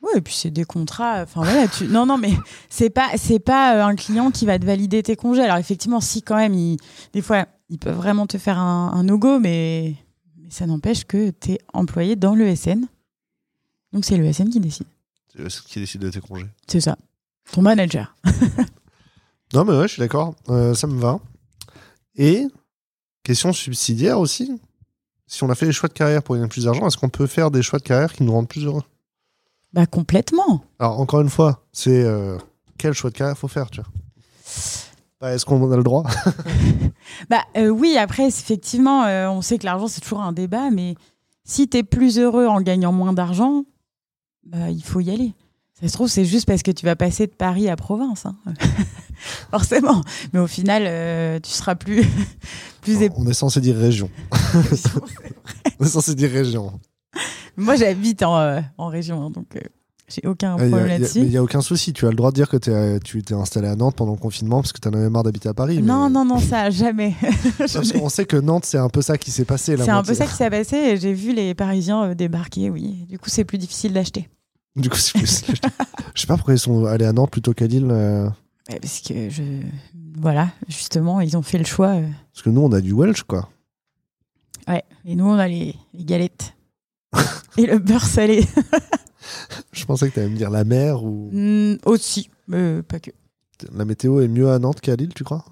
[0.00, 1.22] Ouais, et puis c'est des contrats.
[1.22, 1.86] Enfin voilà, tu...
[1.88, 2.32] non, non, mais
[2.68, 5.42] c'est pas, c'est pas euh, un client qui va te valider tes congés.
[5.42, 6.54] Alors effectivement, si quand même,
[7.12, 9.94] des fois, ils peuvent vraiment te faire un, un no-go, mais...
[10.36, 12.86] mais ça n'empêche que tu es employé dans l'ESN.
[13.92, 14.86] Donc c'est l'ESN qui décide.
[15.32, 16.46] C'est eux qui décide de tes congés.
[16.66, 16.96] C'est ça.
[17.52, 18.14] Ton manager.
[19.54, 20.34] Non, mais ouais, je suis d'accord.
[20.50, 21.20] Euh, ça me va.
[22.16, 22.46] Et,
[23.22, 24.60] question subsidiaire aussi.
[25.26, 27.26] Si on a fait des choix de carrière pour gagner plus d'argent, est-ce qu'on peut
[27.26, 28.82] faire des choix de carrière qui nous rendent plus heureux?
[29.72, 30.62] Bah complètement.
[30.78, 32.38] Alors, encore une fois, c'est euh,
[32.78, 33.90] quel choix de carrière faut faire, tu vois
[35.20, 36.04] Bah, Est-ce qu'on a le droit?
[37.30, 40.94] Bah euh, oui, après, effectivement, euh, on sait que l'argent, c'est toujours un débat, mais
[41.44, 43.64] si tu es plus heureux en gagnant moins d'argent,
[44.44, 45.32] bah, il faut y aller.
[45.80, 48.26] Ça se trouve, c'est juste parce que tu vas passer de Paris à province.
[48.26, 48.36] hein.
[49.50, 50.02] Forcément.
[50.32, 52.04] Mais au final, euh, tu seras plus,
[52.82, 54.10] plus On est censé dire région.
[55.78, 56.80] on est censé dire région.
[57.56, 59.60] Moi, j'habite en, euh, en région, hein, donc euh,
[60.08, 61.18] j'ai aucun Ah, problème là-dessus.
[61.20, 61.92] il n'y a aucun souci.
[61.92, 64.60] Tu as le droit de dire que tu t'es installé à Nantes pendant le confinement
[64.62, 65.82] parce que tu en avais marre d'habiter à Paris.
[65.82, 67.14] Non, mais- non, non, ça, jamais.
[67.98, 69.76] Qu'on sait que Nantes, c'est un peu ça qui s'est passé.
[69.76, 73.04] C'est un peu ça qui s'est passé et j'ai vu les Parisiens euh, débarquer, oui.
[73.08, 74.28] Du coup, c'est plus difficile d'acheter.
[74.76, 75.44] Du coup, c'est plus.
[76.14, 77.88] Je sais pas pourquoi ils sont allés à Nantes plutôt qu'à Lille.
[77.90, 78.28] euh,
[78.80, 79.42] Parce que je.
[80.20, 81.88] Voilà, justement, ils ont fait le choix.
[81.96, 83.48] euh, Parce que nous, on a du Welsh, quoi.
[84.66, 86.54] Ouais, et nous, on a les, les galettes.
[87.56, 88.46] Et le beurre salé.
[89.72, 91.30] Je pensais que tu allais me dire la mer ou.
[91.32, 93.10] Hmm, aussi, mais pas que.
[93.72, 95.44] La météo est mieux à Nantes qu'à Lille, tu crois?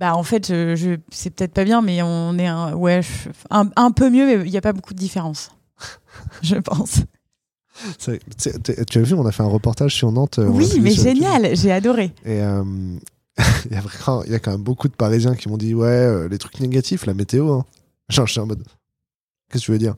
[0.00, 3.30] Bah, en fait, je, je- c'est peut-être pas bien, mais on est un, ouais, je-
[3.50, 5.50] un, un peu mieux, mais il n'y a pas beaucoup de différence.
[6.42, 7.00] je pense.
[7.98, 8.18] Tu
[8.98, 10.38] as vu, on a fait un reportage sur Nantes.
[10.38, 12.12] euh, Oui, mais génial, j'ai adoré.
[12.24, 12.62] Et euh,
[13.66, 15.74] il y a vraiment- il y a quand même beaucoup de Parisiens qui m'ont dit
[15.74, 17.52] ouais, euh, les trucs négatifs, la météo.
[17.52, 17.64] Hein.
[18.08, 18.62] Genre, je suis en mode,
[19.54, 19.94] qu'est-ce que tu veux dire?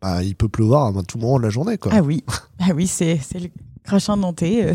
[0.00, 1.92] Bah, il peut pleuvoir à tout moment de la journée, quoi.
[1.94, 2.24] Ah oui,
[2.60, 3.48] ah oui, c'est le
[3.84, 4.64] crachin nantais.
[4.68, 4.74] euh,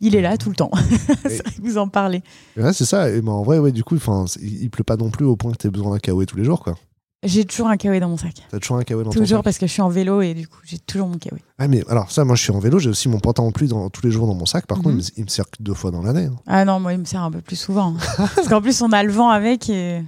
[0.00, 0.70] il est là tout le temps.
[1.62, 2.22] vous en parlez.
[2.56, 3.10] Ouais, c'est ça.
[3.10, 3.96] Et ben, en vrai, ouais, du coup,
[4.40, 6.44] il, pleut pas non plus au point que tu aies besoin d'un kawaii tous les
[6.44, 6.74] jours, quoi.
[7.22, 8.34] J'ai toujours un kawaii dans mon sac.
[8.50, 9.44] T'as toujours un kawaii dans ton Toujours sac.
[9.44, 11.44] parce que je suis en vélo et du coup, j'ai toujours mon kawaii.
[11.58, 13.90] Ah, mais alors, ça, moi, je suis en vélo, j'ai aussi mon pantalon pluie dans,
[13.90, 14.66] tous les jours dans mon sac.
[14.66, 14.84] Par Mhm.
[14.84, 16.24] contre, il me- il me sert que deux fois dans l'année.
[16.32, 16.36] hein.
[16.46, 17.94] Ah non, moi, il me sert un peu plus souvent.
[17.94, 18.26] hein.
[18.34, 20.02] parce qu'en plus, on a le vent avec et.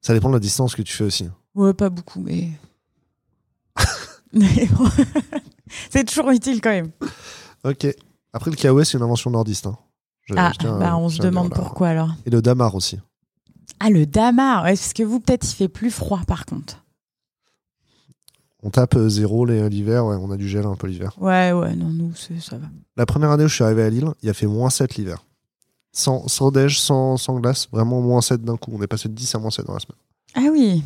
[0.00, 1.28] Ça dépend de la distance que tu fais aussi.
[1.54, 2.48] Ouais, pas beaucoup, mais.
[4.32, 4.88] Mais bon.
[5.90, 6.90] c'est toujours utile quand même.
[7.64, 7.86] Ok.
[8.32, 9.66] Après, le kawaii, c'est une invention nordiste.
[9.66, 9.76] hein.
[10.22, 12.10] Je- Ah, je tiens bah on se demande dire, pourquoi alors.
[12.24, 12.98] Et le damar aussi.
[13.80, 14.62] Ah, le damar.
[14.64, 16.78] Ouais, parce que vous, peut-être, il fait plus froid par contre.
[18.62, 21.12] On tape euh, zéro les- l'hiver, ouais, on a du gel un peu l'hiver.
[21.20, 22.68] Ouais, ouais, non, nous, ça va.
[22.96, 25.24] La première année où je suis arrivé à Lille, il a fait moins 7 l'hiver.
[25.90, 28.70] Sans, sans neige, sans, sans glace, vraiment moins 7 d'un coup.
[28.72, 29.98] On est passé de 10 à moins 7 dans la semaine.
[30.34, 30.82] Ah oui,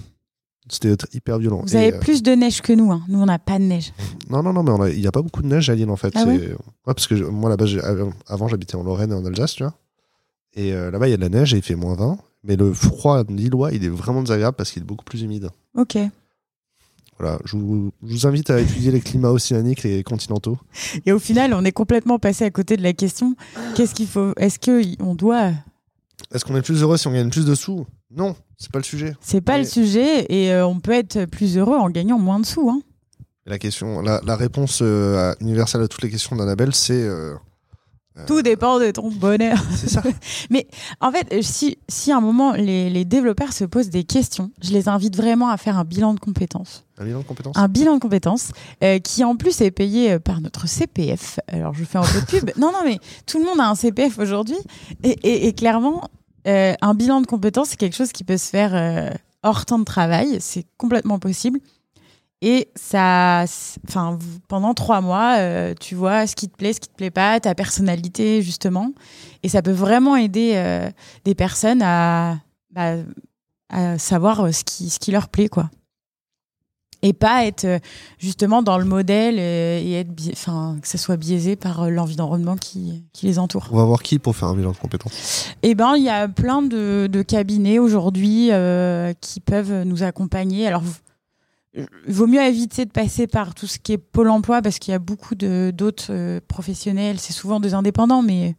[0.69, 1.61] C'était hyper violent.
[1.62, 2.91] vous Et, avez euh, plus de neige que nous.
[2.93, 3.03] hein.
[3.09, 3.93] Nous, on n'a pas de neige.
[4.31, 6.12] Non, non, non, mais il n'y a pas beaucoup de neige à Lille en fait.
[6.17, 6.55] Ah ouais
[6.85, 7.67] parce que je- moi là-bas,
[8.27, 9.75] avant, j'habitais en Lorraine et en Alsace, tu vois.
[10.55, 12.19] Et euh, là-bas, il y a de la neige et il fait moins 20.
[12.45, 15.51] Mais le froid lillois, il est vraiment désagréable parce qu'il est beaucoup plus humide.
[15.77, 15.99] Ok.
[17.19, 20.59] Voilà, je vous, je vous invite à étudier les climats océaniques, les continentaux.
[21.07, 23.35] Et au final, on est complètement passé à côté de la question.
[23.75, 25.53] Qu'est-ce qu'il faut Est-ce que y- on doit
[26.35, 27.87] Est-ce qu'on est plus heureux si on gagne plus de sous?
[28.14, 29.14] Non, c'est pas le sujet.
[29.20, 32.38] C'est pas Mais- le sujet et euh, on peut être plus heureux en gagnant moins
[32.40, 32.68] de sous.
[32.70, 32.80] Hein.
[33.46, 37.34] La question, la, la réponse euh, universelle à toutes les questions d'Annabelle, c'est euh,
[38.26, 39.59] Tout dépend de ton bonheur.
[39.76, 40.02] C'est ça.
[41.00, 44.70] En fait, si, si à un moment les, les développeurs se posent des questions, je
[44.72, 46.84] les invite vraiment à faire un bilan de compétences.
[46.98, 47.57] Un bilan de compétences.
[47.57, 48.52] Un bilan de compétences
[49.04, 51.38] qui en plus est payé par notre CPF.
[51.48, 52.50] Alors je fais un peu de pub.
[52.59, 54.57] non, non, mais tout le monde a un CPF aujourd'hui.
[55.04, 56.09] Et, et- et clairement,
[56.47, 59.11] euh, un bilan de compétences, c'est quelque chose qui peut se faire euh,
[59.42, 60.38] hors temps de travail.
[60.40, 61.61] C'est complètement possible.
[62.42, 63.44] Et ça,
[63.88, 67.11] enfin, pendant trois mois, euh, tu vois ce qui te plaît, ce qui te plaît
[67.11, 68.92] pas, ta personnalité justement,
[69.42, 70.90] et ça peut vraiment aider
[71.24, 72.36] des personnes à,
[72.70, 72.97] bah,
[73.70, 75.70] à savoir ce qui, ce qui leur plaît, quoi.
[77.09, 77.78] Et pas être euh,
[78.18, 82.57] justement dans le modèle euh, et être, enfin, que ça soit biaisé par euh, l'environnement
[82.57, 83.68] qui, qui les entoure.
[83.70, 85.50] On va voir qui pour faire un bilan de compétences.
[85.62, 90.66] Eh ben, il y a plein de, de cabinets aujourd'hui euh, qui peuvent nous accompagner.
[90.66, 90.82] Alors,
[92.09, 94.94] vaut mieux éviter de passer par tout ce qui est Pôle emploi parce qu'il y
[94.94, 97.20] a beaucoup de- d'autres professionnels.
[97.20, 98.57] C'est souvent des indépendants, mais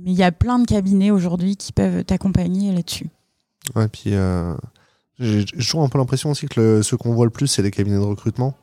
[0.00, 3.08] mais il y a plein de cabinets aujourd'hui qui peuvent t'accompagner là-dessus.
[3.74, 4.54] Ouais, puis euh,
[5.18, 7.70] j'ai toujours un peu l'impression aussi que le- ceux qu'on voit le plus, c'est les
[7.70, 8.54] cabinets de recrutement.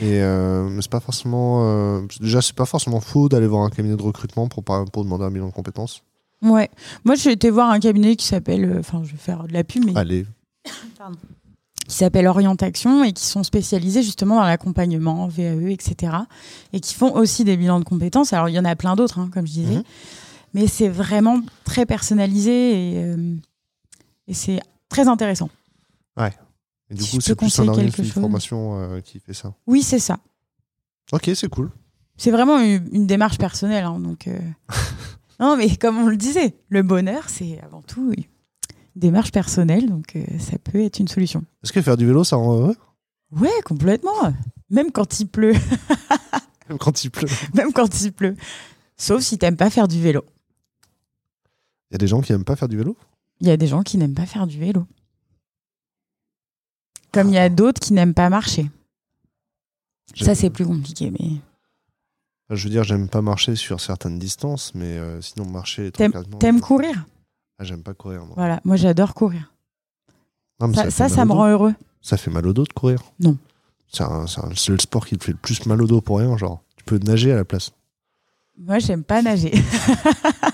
[0.00, 1.62] Et euh, mais c'est pas forcément.
[1.64, 5.24] euh, déjà, c'est pas forcément faux d'aller voir un cabinet de recrutement pour, pour demander
[5.24, 6.02] un bilan de compétences.
[6.42, 6.70] Ouais.
[7.04, 9.64] Moi, j'ai été voir un cabinet qui s'appelle, euh, enfin, je vais faire de la
[9.64, 10.24] pub, mais Allez.
[11.88, 16.12] qui s'appelle Orientation et qui sont spécialisés justement dans l'accompagnement, VAE, etc.
[16.74, 18.32] Et qui font aussi des bilans de compétences.
[18.34, 19.76] Alors, il y en a plein d'autres, hein, comme je disais.
[19.76, 19.82] Mhm.
[20.54, 22.50] Mais c'est vraiment très personnalisé
[22.92, 23.34] et, euh,
[24.28, 25.48] et c'est très intéressant.
[26.90, 28.12] Et du Si coup, c'est plus un organisme chose.
[28.12, 29.54] formation euh, qui fait ça.
[29.66, 30.18] Oui, c'est ça.
[31.12, 31.70] Ok, c'est cool.
[32.16, 33.84] C'est vraiment une, une démarche personnelle.
[33.84, 34.38] hein, donc, euh,
[35.40, 38.24] non, mais comme on le disait, le bonheur, c'est avant tout une
[38.96, 39.86] démarche personnelle.
[39.88, 41.44] Donc, euh, ça peut être une solution.
[41.62, 42.76] Est-ce que faire du vélo, ça rend heureux?
[43.32, 44.32] Ouais, complètement.
[44.70, 45.54] Même quand il pleut.
[46.70, 47.28] Même quand il pleut.
[47.54, 48.34] Même quand il pleut.
[48.96, 50.22] Sauf si t'aimes pas faire du vélo.
[51.90, 52.96] Il y a des gens qui aiment pas faire du vélo?
[53.40, 54.86] Il y a des gens qui n'aiment pas faire du vélo.
[57.18, 58.70] Comme il y a d'autres qui n'aiment pas marcher.
[60.16, 61.10] Ça, c'est plus compliqué.
[61.10, 61.30] Mais
[62.56, 67.06] Je veux dire, j'aime pas marcher sur certaines distances, mais euh, sinon, marcher T'aimes- courir?
[67.58, 68.24] Ah, j'aime pas courir.
[68.24, 68.34] non.
[68.36, 69.52] Voilà, moi j'adore courir.
[70.60, 71.74] Non, Ça, ça, ça au me rend heureux.
[72.00, 73.36] Ça fait mal au dos de courir Non.
[73.92, 76.00] C'est un- c'est un- c'est le sport qui te fait le plus mal au dos
[76.00, 76.62] pour rien, genre.
[76.76, 77.72] Tu peux nager à la place.
[78.56, 79.52] Moi, j'aime pas nager.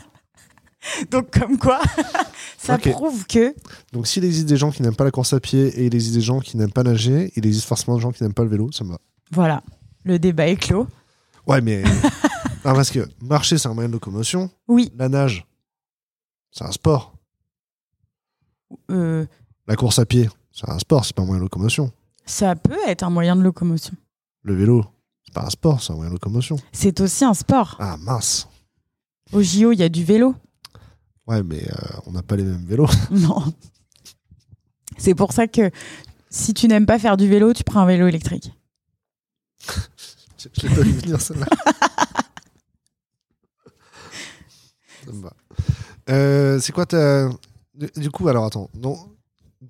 [1.11, 1.80] Donc, comme quoi,
[2.59, 3.55] ça prouve que.
[3.93, 6.14] Donc s'il existe des gens qui n'aiment pas la course à pied et il existe
[6.14, 8.51] des gens qui n'aiment pas nager, il existe forcément des gens qui n'aiment pas le
[8.51, 8.99] vélo, ça me va.
[9.30, 9.62] Voilà,
[10.05, 10.87] le débat est clos.
[11.47, 11.82] Ouais, mais...
[12.64, 14.51] non, parce que marcher, c'est un moyen de locomotion.
[14.68, 15.47] Oui, La nage,
[16.51, 17.14] c'est un sport.
[18.91, 19.26] euh,
[19.66, 21.93] La course à pied, c'est un sport, c'est pas un moyen de locomotion.
[22.26, 23.95] ça peut être un moyen de locomotion.
[24.43, 24.85] Le vélo,
[25.24, 26.57] c'est pas un sport, c'est un moyen de locomotion.
[26.72, 27.76] C'est aussi un sport.
[27.80, 28.49] Ah mince.
[29.32, 30.35] Au JO, il y a du vélo.
[31.26, 31.74] Ouais, mais euh,
[32.06, 32.86] on n'a pas les mêmes vélos.
[33.10, 33.42] Non.
[34.98, 35.70] C'est pour ça que
[36.30, 38.52] si tu n'aimes pas faire du vélo, tu prends un vélo électrique.
[40.38, 41.46] je je l'ai pas vu venir celle-là.
[45.04, 45.32] Ça me va.
[46.10, 47.28] Euh, c'est quoi ta.
[47.74, 48.70] Du du coup, alors attends.
[48.74, 48.96] Non,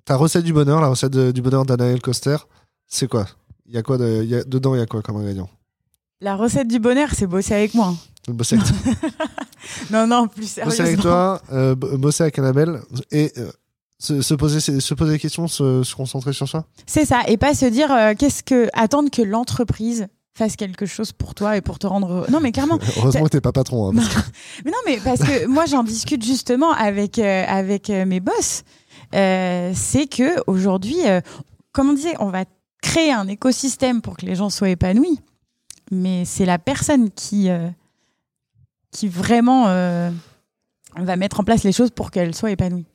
[0.05, 2.37] ta recette du bonheur, la recette de- du bonheur d'Anaël Coster,
[2.87, 3.25] c'est quoi?
[3.65, 5.49] Il y a quoi de- il y a- Dedans, il y a quoi comme ingrédient?
[6.21, 7.87] La recette du bonheur, c'est bosser avec moi.
[7.87, 8.31] hein.
[8.31, 8.67] Bosser avec,
[9.91, 11.01] Non, non, plus bosser avec sérieusement.
[11.03, 12.79] toi, euh, bosser avec Annabelle
[13.11, 13.51] et euh,
[13.99, 16.65] se, se poser, se poser des questions, se, se concentrer sur soi.
[16.85, 20.07] C'est ça, et pas se dire euh, qu'est-ce que attendre que l'entreprise
[20.37, 22.25] fasse quelque chose pour toi et pour te rendre.
[22.29, 22.77] Non, mais clairement.
[22.97, 23.89] Heureusement que t'es pas patron.
[23.89, 24.19] hein, que-
[24.65, 28.63] Mais non, mais parce que moi j'en discute justement avec euh, avec mes boss.
[29.13, 30.97] C'est que aujourd'hui,
[31.71, 32.43] comme on disait, on va
[32.81, 35.19] créer un écosystème pour que les gens soient épanouis,
[35.91, 37.47] mais c'est la personne qui
[38.95, 40.09] qui vraiment euh,
[40.97, 42.85] va mettre en place les choses pour qu'elle soit épanouie.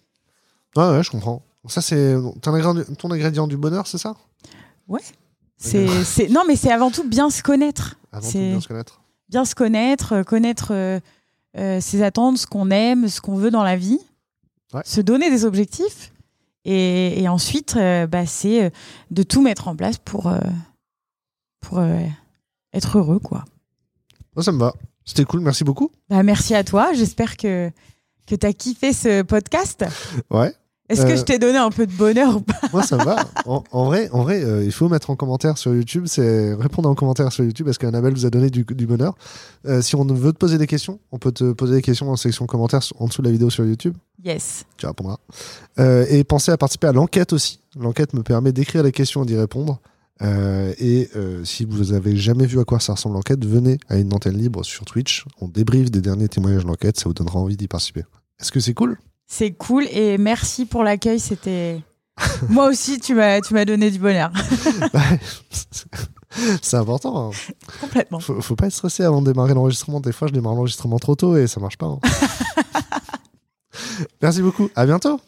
[0.77, 1.43] Ouais, ouais, je comprends.
[1.69, 4.15] Ça, c'est ton ingrédient, ton ingrédient du bonheur, c'est ça?
[5.59, 7.97] C'est c'est non, mais c'est avant tout bien se connaître.
[8.13, 9.01] Avant tout, bien se connaître.
[9.29, 10.99] bien se connaître, euh, connaître euh,
[11.59, 14.01] euh, ses attentes, ce qu'on aime, ce qu'on veut dans la vie,
[14.73, 14.83] Ouais.
[14.85, 16.13] se donner des objectifs.
[16.65, 18.73] Et, et ensuite, euh, bah, c'est
[19.11, 20.33] de tout mettre en place pour,
[21.61, 21.83] pour
[22.73, 23.19] être heureux.
[23.19, 23.45] Quoi.
[24.37, 24.73] Moi, ça me va.
[25.05, 25.91] C'était cool, merci beaucoup.
[26.09, 26.93] Bah, merci à toi.
[26.95, 27.71] J'espère que,
[28.27, 29.85] que tu as kiffé ce podcast.
[30.31, 30.53] Ouais.
[30.89, 33.25] Est-ce que Euh, je t'ai donné un peu de bonheur ou pas Moi, ça va.
[33.47, 36.07] En, en vrai, en vrai euh, il faut mettre en commentaire sur YouTube.
[36.07, 39.15] C'est répondre en commentaire sur YouTube parce qu'Annabelle vous a donné du, du bonheur.
[39.67, 42.17] Euh, si on veut te poser des questions, on peut te poser des questions en
[42.17, 43.95] section commentaires en dessous de la vidéo sur YouTube.
[44.25, 44.65] Yes.
[44.79, 45.19] Tu répondras.
[45.79, 47.61] Et pensez à participer à l'enquête aussi.
[47.79, 49.81] L'enquête me permet d'écrire les questions et d'y répondre.
[50.23, 53.97] Euh, et euh, si vous avez jamais vu à quoi ça ressemble l'enquête, venez à
[53.97, 55.25] une antenne libre sur Twitch.
[55.41, 56.99] On débriefe des derniers témoignages de l'enquête.
[56.99, 58.05] Ça vous donnera envie d'y participer.
[58.39, 58.99] Est-ce que c'est cool?
[59.27, 61.21] C'est cool et merci pour l'accueil.
[61.21, 61.81] C'était.
[62.49, 64.31] Moi aussi, tu m'as tu m'as donné du bonheur.
[66.63, 67.31] C'est important.
[67.31, 67.37] hein.
[67.81, 68.21] Complètement.
[68.21, 70.01] Faut, faut pas être stressé avant de démarrer l'enregistrement.
[70.01, 71.87] Des fois, je démarre l'enregistrement trop tôt et ça marche pas.
[71.87, 71.99] hein.
[74.23, 74.69] Merci beaucoup.
[74.77, 75.21] À bientôt.